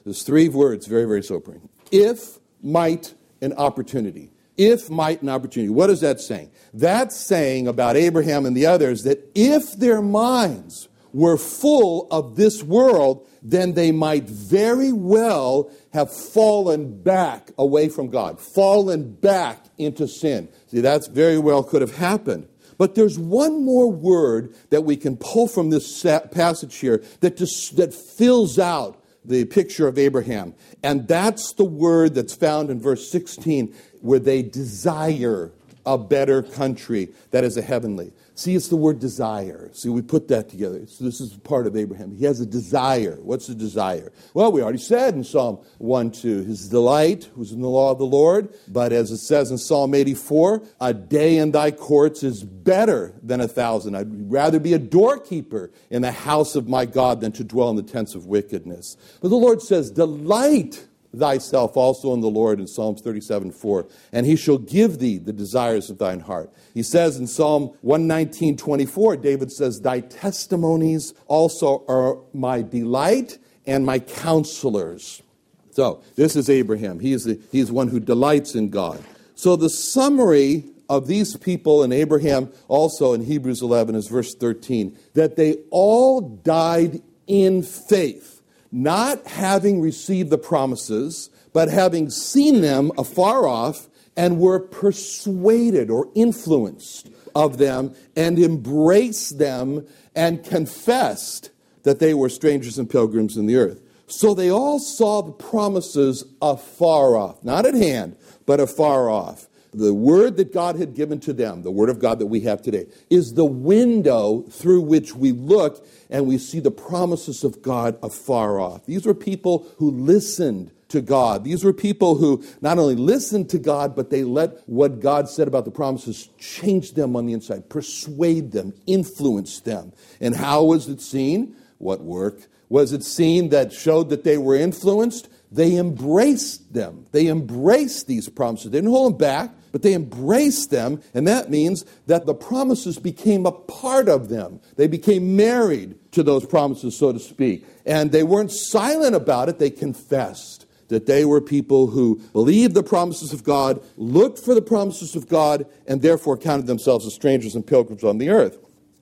there's 0.04 0.22
three 0.22 0.48
words, 0.48 0.86
very, 0.86 1.04
very 1.04 1.22
sobering. 1.22 1.68
If, 1.90 2.38
might, 2.62 3.12
and 3.42 3.52
opportunity. 3.52 4.30
If, 4.56 4.88
might, 4.88 5.20
and 5.20 5.28
opportunity. 5.28 5.68
What 5.68 5.90
is 5.90 6.00
that 6.00 6.22
saying? 6.22 6.52
That's 6.72 7.20
saying 7.20 7.68
about 7.68 7.96
Abraham 7.96 8.46
and 8.46 8.56
the 8.56 8.64
others 8.64 9.02
that 9.02 9.30
if 9.34 9.74
their 9.74 10.00
minds 10.00 10.88
were 11.12 11.36
full 11.36 12.08
of 12.10 12.36
this 12.36 12.62
world, 12.62 13.28
then 13.42 13.74
they 13.74 13.92
might 13.92 14.24
very 14.24 14.92
well 14.92 15.70
have 15.92 16.12
fallen 16.12 17.02
back 17.02 17.50
away 17.58 17.88
from 17.88 18.08
God, 18.08 18.40
fallen 18.40 19.12
back 19.12 19.66
into 19.78 20.08
sin. 20.08 20.48
See, 20.68 20.80
that's 20.80 21.08
very 21.08 21.38
well 21.38 21.62
could 21.62 21.82
have 21.82 21.96
happened. 21.96 22.48
But 22.78 22.94
there's 22.94 23.18
one 23.18 23.64
more 23.64 23.90
word 23.90 24.54
that 24.70 24.82
we 24.82 24.96
can 24.96 25.16
pull 25.16 25.46
from 25.46 25.70
this 25.70 26.02
passage 26.02 26.76
here 26.76 27.02
that, 27.20 27.36
just, 27.36 27.76
that 27.76 27.94
fills 27.94 28.58
out 28.58 29.02
the 29.24 29.44
picture 29.44 29.86
of 29.86 29.98
Abraham. 29.98 30.54
And 30.82 31.06
that's 31.06 31.52
the 31.52 31.64
word 31.64 32.14
that's 32.14 32.34
found 32.34 32.70
in 32.70 32.80
verse 32.80 33.08
16, 33.10 33.74
where 34.00 34.18
they 34.18 34.42
desire 34.42 35.52
a 35.86 35.98
better 35.98 36.42
country 36.42 37.10
that 37.30 37.44
is 37.44 37.56
a 37.56 37.62
heavenly. 37.62 38.12
See, 38.34 38.54
it's 38.54 38.68
the 38.68 38.76
word 38.76 38.98
desire. 38.98 39.68
See, 39.72 39.90
we 39.90 40.00
put 40.00 40.28
that 40.28 40.48
together. 40.48 40.86
So 40.86 41.04
this 41.04 41.20
is 41.20 41.34
part 41.34 41.66
of 41.66 41.76
Abraham. 41.76 42.16
He 42.16 42.24
has 42.24 42.40
a 42.40 42.46
desire. 42.46 43.18
What's 43.20 43.46
the 43.46 43.54
desire? 43.54 44.10
Well, 44.32 44.50
we 44.50 44.62
already 44.62 44.78
said 44.78 45.14
in 45.14 45.22
Psalm 45.22 45.58
1 45.78 46.12
2, 46.12 46.42
his 46.44 46.68
delight 46.68 47.28
was 47.36 47.52
in 47.52 47.60
the 47.60 47.68
law 47.68 47.90
of 47.90 47.98
the 47.98 48.06
Lord. 48.06 48.54
But 48.68 48.92
as 48.92 49.10
it 49.10 49.18
says 49.18 49.50
in 49.50 49.58
Psalm 49.58 49.94
84, 49.94 50.62
a 50.80 50.94
day 50.94 51.36
in 51.36 51.52
thy 51.52 51.72
courts 51.72 52.22
is 52.22 52.42
better 52.42 53.12
than 53.22 53.42
a 53.42 53.48
thousand. 53.48 53.96
I'd 53.96 54.30
rather 54.30 54.58
be 54.58 54.72
a 54.72 54.78
doorkeeper 54.78 55.70
in 55.90 56.00
the 56.00 56.12
house 56.12 56.56
of 56.56 56.68
my 56.68 56.86
God 56.86 57.20
than 57.20 57.32
to 57.32 57.44
dwell 57.44 57.68
in 57.68 57.76
the 57.76 57.82
tents 57.82 58.14
of 58.14 58.26
wickedness. 58.26 58.96
But 59.20 59.28
the 59.28 59.36
Lord 59.36 59.60
says, 59.60 59.90
delight 59.90 60.86
thyself 61.14 61.76
also 61.76 62.14
in 62.14 62.20
the 62.20 62.28
Lord 62.28 62.60
in 62.60 62.66
Psalms 62.66 63.00
37 63.00 63.52
4, 63.52 63.86
and 64.12 64.26
he 64.26 64.36
shall 64.36 64.58
give 64.58 64.98
thee 64.98 65.18
the 65.18 65.32
desires 65.32 65.90
of 65.90 65.98
thine 65.98 66.20
heart. 66.20 66.52
He 66.74 66.82
says 66.82 67.16
in 67.16 67.26
Psalm 67.26 67.74
119 67.82 68.56
24, 68.56 69.16
David 69.18 69.52
says, 69.52 69.80
Thy 69.80 70.00
testimonies 70.00 71.14
also 71.26 71.84
are 71.88 72.18
my 72.32 72.62
delight 72.62 73.38
and 73.66 73.84
my 73.84 73.98
counselors. 73.98 75.22
So, 75.70 76.02
this 76.16 76.36
is 76.36 76.50
Abraham. 76.50 77.00
He 77.00 77.12
is, 77.12 77.24
the, 77.24 77.40
he 77.50 77.60
is 77.60 77.72
one 77.72 77.88
who 77.88 77.98
delights 77.98 78.54
in 78.54 78.68
God. 78.68 79.02
So, 79.34 79.56
the 79.56 79.70
summary 79.70 80.64
of 80.88 81.06
these 81.06 81.36
people 81.36 81.82
and 81.82 81.92
Abraham 81.92 82.52
also 82.68 83.14
in 83.14 83.24
Hebrews 83.24 83.62
11 83.62 83.94
is 83.94 84.08
verse 84.08 84.34
13 84.34 84.96
that 85.14 85.36
they 85.36 85.56
all 85.70 86.20
died 86.20 87.00
in 87.26 87.62
faith, 87.62 88.31
not 88.72 89.26
having 89.26 89.80
received 89.80 90.30
the 90.30 90.38
promises, 90.38 91.30
but 91.52 91.68
having 91.68 92.08
seen 92.08 92.62
them 92.62 92.90
afar 92.96 93.46
off 93.46 93.88
and 94.16 94.38
were 94.38 94.58
persuaded 94.58 95.90
or 95.90 96.08
influenced 96.14 97.10
of 97.34 97.58
them 97.58 97.94
and 98.16 98.38
embraced 98.38 99.38
them 99.38 99.86
and 100.14 100.44
confessed 100.44 101.50
that 101.82 101.98
they 101.98 102.14
were 102.14 102.28
strangers 102.28 102.78
and 102.78 102.88
pilgrims 102.88 103.36
in 103.36 103.46
the 103.46 103.56
earth. 103.56 103.80
So 104.06 104.34
they 104.34 104.50
all 104.50 104.78
saw 104.78 105.22
the 105.22 105.32
promises 105.32 106.24
afar 106.40 107.16
off, 107.16 107.42
not 107.42 107.66
at 107.66 107.74
hand, 107.74 108.16
but 108.44 108.60
afar 108.60 109.08
off. 109.08 109.48
The 109.74 109.94
word 109.94 110.36
that 110.36 110.52
God 110.52 110.76
had 110.76 110.94
given 110.94 111.18
to 111.20 111.32
them, 111.32 111.62
the 111.62 111.70
word 111.70 111.88
of 111.88 111.98
God 111.98 112.18
that 112.18 112.26
we 112.26 112.40
have 112.40 112.60
today, 112.60 112.86
is 113.08 113.34
the 113.34 113.44
window 113.44 114.42
through 114.50 114.82
which 114.82 115.14
we 115.14 115.32
look 115.32 115.86
and 116.10 116.26
we 116.26 116.36
see 116.36 116.60
the 116.60 116.70
promises 116.70 117.42
of 117.42 117.62
God 117.62 117.98
afar 118.02 118.60
off. 118.60 118.84
These 118.84 119.06
were 119.06 119.14
people 119.14 119.66
who 119.78 119.90
listened 119.90 120.72
to 120.92 121.00
God. 121.00 121.42
These 121.42 121.64
were 121.64 121.72
people 121.72 122.16
who 122.16 122.44
not 122.60 122.78
only 122.78 122.96
listened 122.96 123.48
to 123.50 123.58
God, 123.58 123.96
but 123.96 124.10
they 124.10 124.24
let 124.24 124.58
what 124.68 125.00
God 125.00 125.28
said 125.28 125.48
about 125.48 125.64
the 125.64 125.70
promises 125.70 126.28
change 126.38 126.92
them 126.92 127.16
on 127.16 127.24
the 127.24 127.32
inside, 127.32 127.70
persuade 127.70 128.52
them, 128.52 128.74
influence 128.86 129.60
them. 129.60 129.92
And 130.20 130.36
how 130.36 130.64
was 130.64 130.88
it 130.88 131.00
seen? 131.00 131.56
What 131.78 132.02
work 132.02 132.46
was 132.68 132.92
it 132.92 133.04
seen 133.04 133.48
that 133.48 133.72
showed 133.72 134.10
that 134.10 134.22
they 134.22 134.36
were 134.36 134.54
influenced? 134.54 135.28
They 135.50 135.76
embraced 135.76 136.72
them. 136.72 137.06
They 137.12 137.26
embraced 137.26 138.06
these 138.06 138.28
promises. 138.28 138.70
They 138.70 138.78
didn't 138.78 138.90
hold 138.90 139.12
them 139.12 139.18
back, 139.18 139.50
but 139.72 139.82
they 139.82 139.94
embraced 139.94 140.70
them, 140.70 141.02
and 141.14 141.26
that 141.26 141.50
means 141.50 141.84
that 142.06 142.26
the 142.26 142.34
promises 142.34 142.98
became 142.98 143.46
a 143.46 143.52
part 143.52 144.08
of 144.08 144.28
them. 144.28 144.60
They 144.76 144.86
became 144.86 145.34
married 145.34 145.96
to 146.12 146.22
those 146.22 146.46
promises, 146.46 146.96
so 146.96 147.12
to 147.12 147.18
speak. 147.18 147.66
And 147.84 148.12
they 148.12 148.22
weren't 148.22 148.52
silent 148.52 149.16
about 149.16 149.48
it, 149.48 149.58
they 149.58 149.70
confessed 149.70 150.66
that 150.88 151.06
they 151.06 151.24
were 151.24 151.40
people 151.40 151.86
who 151.86 152.20
believed 152.34 152.74
the 152.74 152.82
promises 152.82 153.32
of 153.32 153.42
God, 153.42 153.82
looked 153.96 154.38
for 154.38 154.54
the 154.54 154.60
promises 154.60 155.16
of 155.16 155.26
God, 155.26 155.64
and 155.88 156.02
therefore 156.02 156.36
counted 156.36 156.66
themselves 156.66 157.06
as 157.06 157.14
strangers 157.14 157.54
and 157.54 157.66
pilgrims 157.66 158.04
on 158.04 158.18
the 158.18 158.28
earth. 158.28 158.58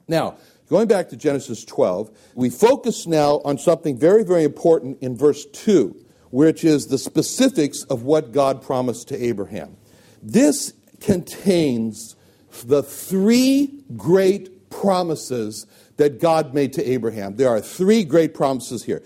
Now, 0.06 0.36
going 0.68 0.86
back 0.86 1.08
to 1.08 1.16
Genesis 1.16 1.64
12, 1.64 2.10
we 2.36 2.48
focus 2.48 3.08
now 3.08 3.40
on 3.44 3.58
something 3.58 3.98
very, 3.98 4.22
very 4.22 4.44
important 4.44 5.02
in 5.02 5.16
verse 5.16 5.44
2, 5.46 5.96
which 6.30 6.62
is 6.62 6.86
the 6.86 6.98
specifics 6.98 7.82
of 7.84 8.04
what 8.04 8.30
God 8.30 8.62
promised 8.62 9.08
to 9.08 9.20
Abraham. 9.20 9.76
This 10.22 10.74
contains 11.00 12.16
the 12.64 12.82
three 12.82 13.82
great 13.96 14.70
promises 14.70 15.66
that 15.96 16.20
God 16.20 16.54
made 16.54 16.72
to 16.74 16.84
Abraham. 16.84 17.36
There 17.36 17.48
are 17.48 17.60
three 17.60 18.04
great 18.04 18.34
promises 18.34 18.84
here. 18.84 19.00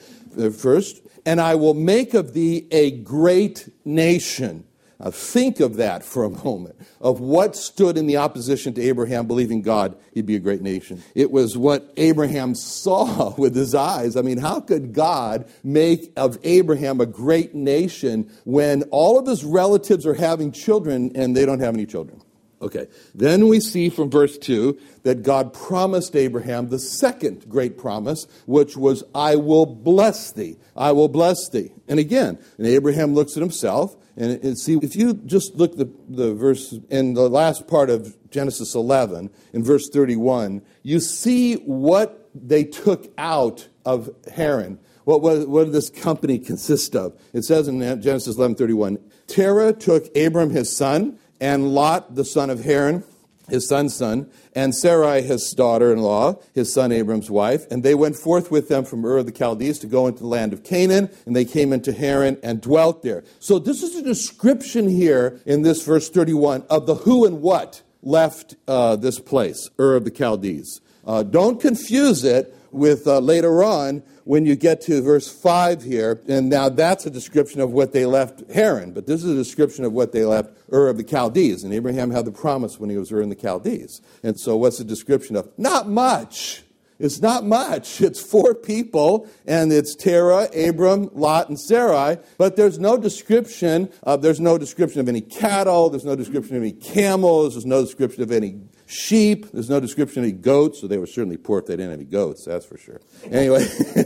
First, 0.57 1.01
and 1.27 1.41
I 1.41 1.55
will 1.55 1.75
make 1.75 2.15
of 2.15 2.35
thee 2.35 2.67
a 2.71 2.91
great 2.91 3.69
nation. 3.85 4.65
Now, 5.01 5.11
think 5.11 5.61
of 5.61 5.77
that 5.77 6.05
for 6.05 6.25
a 6.25 6.31
moment, 6.45 6.77
of 7.01 7.21
what 7.21 7.57
stood 7.57 7.97
in 7.97 8.07
the 8.07 8.17
opposition 8.17 8.75
to 8.75 8.83
Abraham 8.83 9.27
believing 9.27 9.63
God, 9.63 9.97
he'd 10.13 10.27
be 10.27 10.37
a 10.37 10.41
great 10.41 10.63
nation. 10.63 11.03
It 11.15 11.31
was 11.31 11.57
what 11.57 11.93
Abraham 11.97 12.55
saw 12.55 13.35
with 13.39 13.55
his 13.55 13.75
eyes. 13.75 14.17
I 14.17 14.23
mean, 14.23 14.39
how 14.39 14.61
could 14.61 14.93
God 14.93 15.49
make 15.63 16.13
of 16.17 16.39
Abraham 16.45 17.01
a 17.01 17.07
great 17.07 17.55
nation 17.55 18.31
when 18.45 18.83
all 18.85 19.19
of 19.19 19.27
his 19.27 19.45
relatives 19.45 20.07
are 20.07 20.15
having 20.15 20.53
children 20.53 21.13
and 21.15 21.37
they 21.37 21.47
don't 21.47 21.61
have 21.61 21.75
any 21.75 21.87
children? 21.87 22.21
Okay. 22.65 22.87
Then 23.15 23.49
we 23.49 23.61
see 23.61 23.91
from 23.91 24.11
verse 24.11 24.39
2 24.39 24.79
that 25.03 25.23
God 25.23 25.53
promised 25.53 26.17
Abraham 26.17 26.71
the 26.71 26.79
second 26.79 27.47
great 27.47 27.77
promise, 27.77 28.27
which 28.47 28.75
was, 28.75 29.05
I 29.15 29.37
will 29.37 29.67
bless 29.67 30.33
thee. 30.33 30.57
I 30.75 30.93
will 30.93 31.09
bless 31.09 31.51
thee. 31.51 31.73
And 31.89 32.01
again, 32.01 32.39
and 32.57 32.67
Abraham 32.67 33.15
looks 33.15 33.37
at 33.37 33.43
himself, 33.43 33.95
and, 34.17 34.43
and 34.45 34.59
see, 34.59 34.79
if 34.81 34.95
you 34.95 35.15
just 35.15 35.57
look 35.57 35.77
the, 35.77 35.91
the 36.09 36.35
verse 36.35 36.75
in 36.89 37.15
the 37.15 37.29
last 37.29 37.67
part 37.67 37.91
of 37.91 38.17
Genesis 38.31 38.75
11, 38.75 39.31
in 39.53 39.65
verse 39.65 39.89
31, 39.89 40.63
you 40.83 41.01
see 41.01 41.55
what 41.57 42.31
they 42.35 42.65
took 42.65 43.13
out 43.19 43.69
of 43.85 44.11
Haran. 44.33 44.79
What, 45.05 45.21
what, 45.21 45.49
what 45.49 45.65
did 45.65 45.73
this 45.73 45.91
company 45.91 46.39
consist 46.39 46.97
of? 46.97 47.21
It 47.33 47.45
says 47.45 47.69
in 47.69 47.81
Genesis 48.01 48.37
11:31, 48.37 49.01
Terah 49.27 49.73
took 49.73 50.17
Abram 50.17 50.51
his 50.51 50.75
son, 50.75 51.19
and 51.41 51.75
Lot, 51.75 52.15
the 52.15 52.25
son 52.25 52.51
of 52.51 52.65
Haran, 52.65 53.05
his 53.49 53.69
son's 53.69 53.95
son, 53.95 54.31
and 54.55 54.75
Sarai, 54.75 55.23
his 55.23 55.53
daughter 55.57 55.93
in 55.93 56.01
law, 56.01 56.41
his 56.55 56.73
son 56.73 56.93
Abram's 56.93 57.31
wife. 57.31 57.67
And 57.71 57.83
they 57.83 57.95
went 57.95 58.17
forth 58.17 58.51
with 58.51 58.69
them 58.69 58.85
from 58.85 59.05
Ur 59.05 59.19
of 59.19 59.27
the 59.27 59.33
Chaldees 59.33 59.79
to 59.81 59.87
go 59.87 60.07
into 60.07 60.21
the 60.21 60.29
land 60.29 60.53
of 60.53 60.65
Canaan, 60.65 61.11
and 61.27 61.35
they 61.35 61.45
came 61.45 61.73
into 61.73 61.93
Haran 61.93 62.39
and 62.43 62.61
dwelt 62.61 63.03
there. 63.03 63.25
So, 63.39 63.59
this 63.59 63.83
is 63.83 63.97
a 63.97 64.03
description 64.03 64.89
here 64.89 65.41
in 65.47 65.63
this 65.63 65.85
verse 65.85 66.09
31 66.09 66.65
of 66.71 66.87
the 66.87 66.95
who 66.95 67.25
and 67.27 67.41
what 67.41 67.83
left 68.03 68.57
uh, 68.69 68.97
this 68.97 69.19
place, 69.19 69.69
Ur 69.79 69.97
of 69.97 70.05
the 70.05 70.11
Chaldees. 70.11 70.81
Uh, 71.07 71.23
don't 71.23 71.61
confuse 71.61 72.25
it 72.25 72.57
with 72.75 73.07
uh, 73.07 73.19
later 73.21 73.63
on 73.63 74.03
when 74.25 74.45
you 74.47 74.57
get 74.57 74.81
to 74.83 75.01
verse 75.03 75.31
5 75.31 75.83
here, 75.83 76.21
and 76.29 76.49
now 76.49 76.69
that's 76.69 77.07
a 77.07 77.11
description 77.11 77.61
of 77.61 77.71
what 77.71 77.93
they 77.93 78.07
left 78.07 78.43
Haran, 78.53 78.93
but 78.93 79.07
this 79.07 79.23
is 79.23 79.31
a 79.31 79.35
description 79.35 79.85
of 79.85 79.93
what 79.93 80.13
they 80.13 80.25
left 80.25 80.57
Ur 80.73 80.89
of 80.89 80.97
the 80.97 81.05
Chaldees. 81.05 81.65
And 81.65 81.73
Abraham 81.73 82.11
had 82.11 82.25
the 82.25 82.33
promise 82.33 82.79
when 82.79 82.91
he 82.91 82.97
was 82.97 83.13
Ur 83.13 83.23
in 83.23 83.29
the 83.29 83.37
Chaldees. 83.41 84.01
And 84.23 84.39
so 84.39 84.57
what's 84.57 84.79
the 84.79 84.85
description 84.85 85.37
of? 85.37 85.51
Not 85.59 85.89
much. 85.89 86.65
It's 86.99 87.21
not 87.21 87.45
much. 87.45 88.01
It's 88.05 88.21
four 88.21 88.55
people, 88.55 89.29
and 89.47 89.73
it's 89.73 89.95
Terah, 89.95 90.49
Abram, 90.55 91.11
Lot, 91.13 91.49
and 91.49 91.59
Sarai. 91.59 92.19
But 92.39 92.57
there's 92.57 92.79
no 92.79 92.97
description. 92.97 93.91
Of, 94.03 94.23
there's 94.23 94.41
no 94.41 94.59
description 94.59 95.01
of 95.01 95.09
any 95.09 95.21
cattle. 95.21 95.91
There's 95.91 96.05
no 96.05 96.17
description 96.17 96.57
of 96.57 96.63
any 96.63 96.73
camels. 96.73 97.55
There's 97.55 97.67
no 97.67 97.83
description 97.83 98.23
of 98.23 98.31
any 98.31 98.61
sheep. 98.95 99.51
There's 99.53 99.69
no 99.69 99.81
description 99.81 100.21
of 100.21 100.29
any 100.29 100.33
goats, 100.33 100.81
so 100.81 100.87
they 100.87 100.99
were 100.99 101.07
certainly 101.07 101.37
poor 101.37 101.59
if 101.59 101.67
they 101.67 101.75
didn't 101.75 101.91
have 101.91 102.01
any 102.01 102.09
goats, 102.09 102.45
that's 102.45 102.65
for 102.65 102.79
sure. 102.79 103.01
Anyway, 103.31 103.65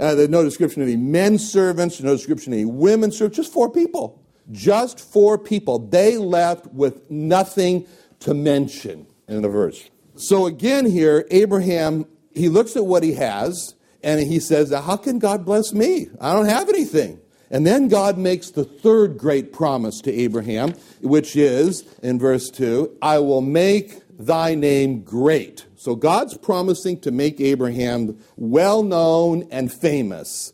uh, 0.00 0.14
there's 0.14 0.28
no 0.28 0.44
description 0.44 0.82
of 0.82 0.88
any 0.88 0.96
men 0.96 1.38
servants, 1.38 2.00
no 2.00 2.14
description 2.14 2.52
of 2.52 2.58
any 2.58 2.64
women 2.64 3.10
servants, 3.10 3.36
just 3.36 3.52
four 3.52 3.70
people. 3.70 4.22
Just 4.50 4.98
four 4.98 5.36
people. 5.36 5.78
They 5.78 6.16
left 6.16 6.68
with 6.68 7.10
nothing 7.10 7.86
to 8.20 8.32
mention 8.32 9.06
in 9.26 9.42
the 9.42 9.48
verse. 9.48 9.90
So 10.16 10.46
again, 10.46 10.86
here, 10.86 11.26
Abraham, 11.30 12.06
he 12.34 12.48
looks 12.48 12.74
at 12.76 12.86
what 12.86 13.02
he 13.02 13.14
has 13.14 13.74
and 14.02 14.20
he 14.20 14.40
says, 14.40 14.72
How 14.72 14.96
can 14.96 15.18
God 15.18 15.44
bless 15.44 15.72
me? 15.72 16.08
I 16.20 16.32
don't 16.32 16.46
have 16.46 16.68
anything. 16.68 17.20
And 17.50 17.66
then 17.66 17.88
God 17.88 18.18
makes 18.18 18.50
the 18.50 18.64
third 18.64 19.16
great 19.16 19.52
promise 19.52 20.00
to 20.02 20.12
Abraham, 20.12 20.74
which 21.00 21.34
is 21.36 21.84
in 22.02 22.18
verse 22.18 22.50
2 22.50 22.98
I 23.00 23.18
will 23.18 23.40
make 23.40 24.02
thy 24.18 24.54
name 24.54 25.02
great. 25.02 25.66
So 25.76 25.94
God's 25.94 26.36
promising 26.36 27.00
to 27.00 27.10
make 27.10 27.40
Abraham 27.40 28.18
well 28.36 28.82
known 28.82 29.46
and 29.50 29.72
famous. 29.72 30.52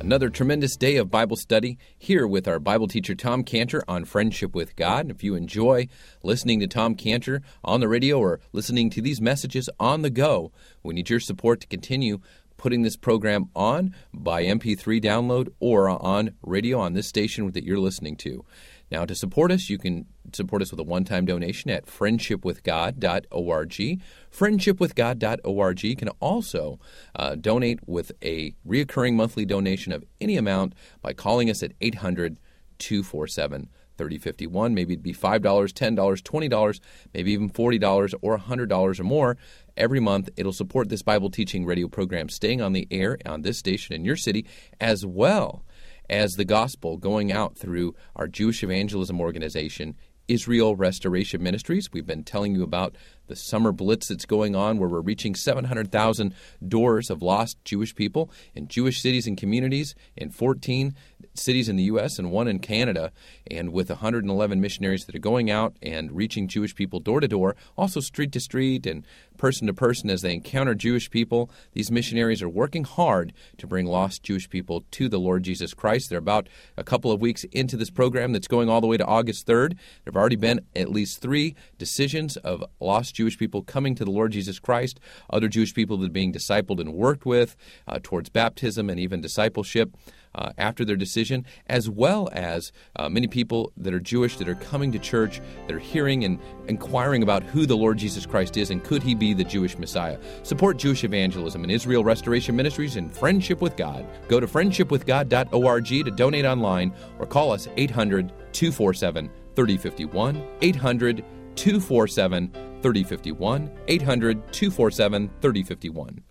Another 0.00 0.28
tremendous 0.28 0.76
day 0.76 0.96
of 0.96 1.08
Bible 1.08 1.36
study 1.36 1.78
here 1.96 2.26
with 2.26 2.48
our 2.48 2.58
Bible 2.58 2.88
teacher 2.88 3.14
Tom 3.14 3.44
Cantor 3.44 3.84
on 3.86 4.04
Friendship 4.04 4.56
with 4.56 4.74
God. 4.74 5.08
If 5.08 5.22
you 5.22 5.36
enjoy 5.36 5.86
listening 6.24 6.58
to 6.58 6.66
Tom 6.66 6.96
Cantor 6.96 7.42
on 7.62 7.78
the 7.78 7.86
radio 7.86 8.18
or 8.18 8.40
listening 8.52 8.90
to 8.90 9.00
these 9.00 9.20
messages 9.20 9.70
on 9.78 10.02
the 10.02 10.10
go, 10.10 10.50
we 10.82 10.94
need 10.94 11.10
your 11.10 11.20
support 11.20 11.60
to 11.60 11.68
continue 11.68 12.18
putting 12.56 12.82
this 12.82 12.96
program 12.96 13.48
on 13.54 13.94
by 14.12 14.42
MP3 14.44 15.00
download 15.02 15.48
or 15.60 15.88
on 15.88 16.34
radio 16.42 16.78
on 16.80 16.94
this 16.94 17.06
station 17.06 17.50
that 17.52 17.64
you're 17.64 17.78
listening 17.78 18.16
to. 18.16 18.44
Now, 18.90 19.04
to 19.04 19.14
support 19.14 19.52
us, 19.52 19.70
you 19.70 19.78
can 19.78 20.06
support 20.32 20.62
us 20.62 20.70
with 20.70 20.80
a 20.80 20.84
one 20.84 21.04
time 21.04 21.24
donation 21.24 21.70
at 21.70 21.86
friendshipwithgod.org. 21.86 24.00
Friendshipwithgod.org. 24.32 25.98
Can 25.98 26.08
also 26.20 26.78
uh, 27.14 27.34
donate 27.36 27.80
with 27.86 28.12
a 28.22 28.54
reoccurring 28.66 29.14
monthly 29.14 29.44
donation 29.44 29.92
of 29.92 30.04
any 30.20 30.36
amount 30.36 30.74
by 31.02 31.12
calling 31.12 31.50
us 31.50 31.62
at 31.62 31.72
800 31.80 32.40
247 32.78 33.68
3051. 34.00 34.74
Maybe 34.74 34.94
it'd 34.94 35.02
be 35.02 35.12
$5, 35.12 35.40
$10, 35.40 35.94
$20, 35.94 36.80
maybe 37.12 37.32
even 37.32 37.50
$40 37.50 38.14
or 38.22 38.38
$100 38.38 39.00
or 39.00 39.04
more. 39.04 39.36
Every 39.76 40.00
month, 40.00 40.30
it'll 40.38 40.54
support 40.54 40.88
this 40.88 41.02
Bible 41.02 41.30
teaching 41.30 41.66
radio 41.66 41.86
program 41.86 42.30
staying 42.30 42.62
on 42.62 42.72
the 42.72 42.88
air 42.90 43.18
on 43.26 43.42
this 43.42 43.58
station 43.58 43.94
in 43.94 44.06
your 44.06 44.16
city, 44.16 44.46
as 44.80 45.04
well 45.04 45.62
as 46.10 46.32
the 46.32 46.44
gospel 46.44 46.96
going 46.96 47.30
out 47.32 47.56
through 47.56 47.94
our 48.16 48.26
Jewish 48.26 48.62
evangelism 48.62 49.20
organization 49.20 49.96
Israel 50.26 50.76
Restoration 50.76 51.42
Ministries. 51.42 51.90
We've 51.92 52.06
been 52.06 52.22
telling 52.22 52.54
you 52.54 52.62
about 52.62 52.94
the 53.30 53.36
summer 53.36 53.70
blitz 53.70 54.08
that's 54.08 54.26
going 54.26 54.56
on 54.56 54.76
where 54.76 54.88
we're 54.88 55.00
reaching 55.00 55.36
700,000 55.36 56.34
doors 56.66 57.10
of 57.10 57.22
lost 57.22 57.64
Jewish 57.64 57.94
people 57.94 58.28
in 58.56 58.66
Jewish 58.66 59.00
cities 59.00 59.28
and 59.28 59.38
communities 59.38 59.94
in 60.16 60.30
14 60.30 60.96
cities 61.34 61.68
in 61.68 61.76
the 61.76 61.84
U.S. 61.84 62.18
and 62.18 62.32
one 62.32 62.48
in 62.48 62.58
Canada, 62.58 63.12
and 63.48 63.72
with 63.72 63.88
111 63.88 64.60
missionaries 64.60 65.04
that 65.04 65.14
are 65.14 65.20
going 65.20 65.48
out 65.48 65.76
and 65.80 66.10
reaching 66.12 66.48
Jewish 66.48 66.74
people 66.74 66.98
door 66.98 67.20
to 67.20 67.28
door, 67.28 67.54
also 67.76 68.00
street 68.00 68.32
to 68.32 68.40
street 68.40 68.84
and 68.84 69.06
person 69.38 69.66
to 69.66 69.72
person 69.72 70.10
as 70.10 70.22
they 70.22 70.34
encounter 70.34 70.74
Jewish 70.74 71.08
people. 71.08 71.50
These 71.72 71.90
missionaries 71.90 72.42
are 72.42 72.48
working 72.48 72.84
hard 72.84 73.32
to 73.58 73.66
bring 73.66 73.86
lost 73.86 74.22
Jewish 74.22 74.50
people 74.50 74.84
to 74.90 75.08
the 75.08 75.18
Lord 75.18 75.44
Jesus 75.44 75.72
Christ. 75.72 76.10
They're 76.10 76.18
about 76.18 76.48
a 76.76 76.84
couple 76.84 77.12
of 77.12 77.20
weeks 77.20 77.44
into 77.44 77.76
this 77.76 77.90
program 77.90 78.32
that's 78.32 78.48
going 78.48 78.68
all 78.68 78.80
the 78.80 78.86
way 78.86 78.96
to 78.96 79.06
August 79.06 79.46
3rd. 79.46 79.70
There 79.70 80.12
have 80.12 80.16
already 80.16 80.36
been 80.36 80.60
at 80.76 80.90
least 80.90 81.22
three 81.22 81.54
decisions 81.78 82.36
of 82.38 82.64
lost 82.80 83.14
Jewish 83.20 83.36
people 83.36 83.60
coming 83.60 83.94
to 83.96 84.04
the 84.06 84.10
Lord 84.10 84.32
Jesus 84.32 84.58
Christ, 84.58 84.98
other 85.28 85.46
Jewish 85.46 85.74
people 85.74 85.98
that 85.98 86.06
are 86.06 86.10
being 86.10 86.32
discipled 86.32 86.80
and 86.80 86.94
worked 86.94 87.26
with 87.26 87.54
uh, 87.86 87.98
towards 88.02 88.30
baptism 88.30 88.88
and 88.88 88.98
even 88.98 89.20
discipleship 89.20 89.94
uh, 90.34 90.52
after 90.56 90.86
their 90.86 90.96
decision, 90.96 91.44
as 91.66 91.90
well 91.90 92.30
as 92.32 92.72
uh, 92.96 93.10
many 93.10 93.26
people 93.26 93.72
that 93.76 93.92
are 93.92 94.00
Jewish 94.00 94.38
that 94.38 94.48
are 94.48 94.54
coming 94.54 94.90
to 94.92 94.98
church, 94.98 95.42
that 95.66 95.76
are 95.76 95.78
hearing 95.78 96.24
and 96.24 96.38
inquiring 96.66 97.22
about 97.22 97.42
who 97.42 97.66
the 97.66 97.76
Lord 97.76 97.98
Jesus 97.98 98.24
Christ 98.24 98.56
is 98.56 98.70
and 98.70 98.82
could 98.82 99.02
he 99.02 99.14
be 99.14 99.34
the 99.34 99.44
Jewish 99.44 99.76
Messiah. 99.76 100.18
Support 100.42 100.78
Jewish 100.78 101.04
evangelism 101.04 101.62
and 101.62 101.70
Israel 101.70 102.02
Restoration 102.02 102.56
Ministries 102.56 102.96
and 102.96 103.14
Friendship 103.14 103.60
with 103.60 103.76
God. 103.76 104.06
Go 104.28 104.40
to 104.40 104.46
friendshipwithgod.org 104.46 105.86
to 105.86 106.10
donate 106.10 106.46
online 106.46 106.94
or 107.18 107.26
call 107.26 107.52
us 107.52 107.68
800 107.76 108.32
247 108.52 109.30
3051. 109.54 110.42
800 110.62 111.22
247 111.56 112.50
3051. 112.82 113.70
800 113.88 114.52
247 114.52 115.30
3051. 115.40 116.22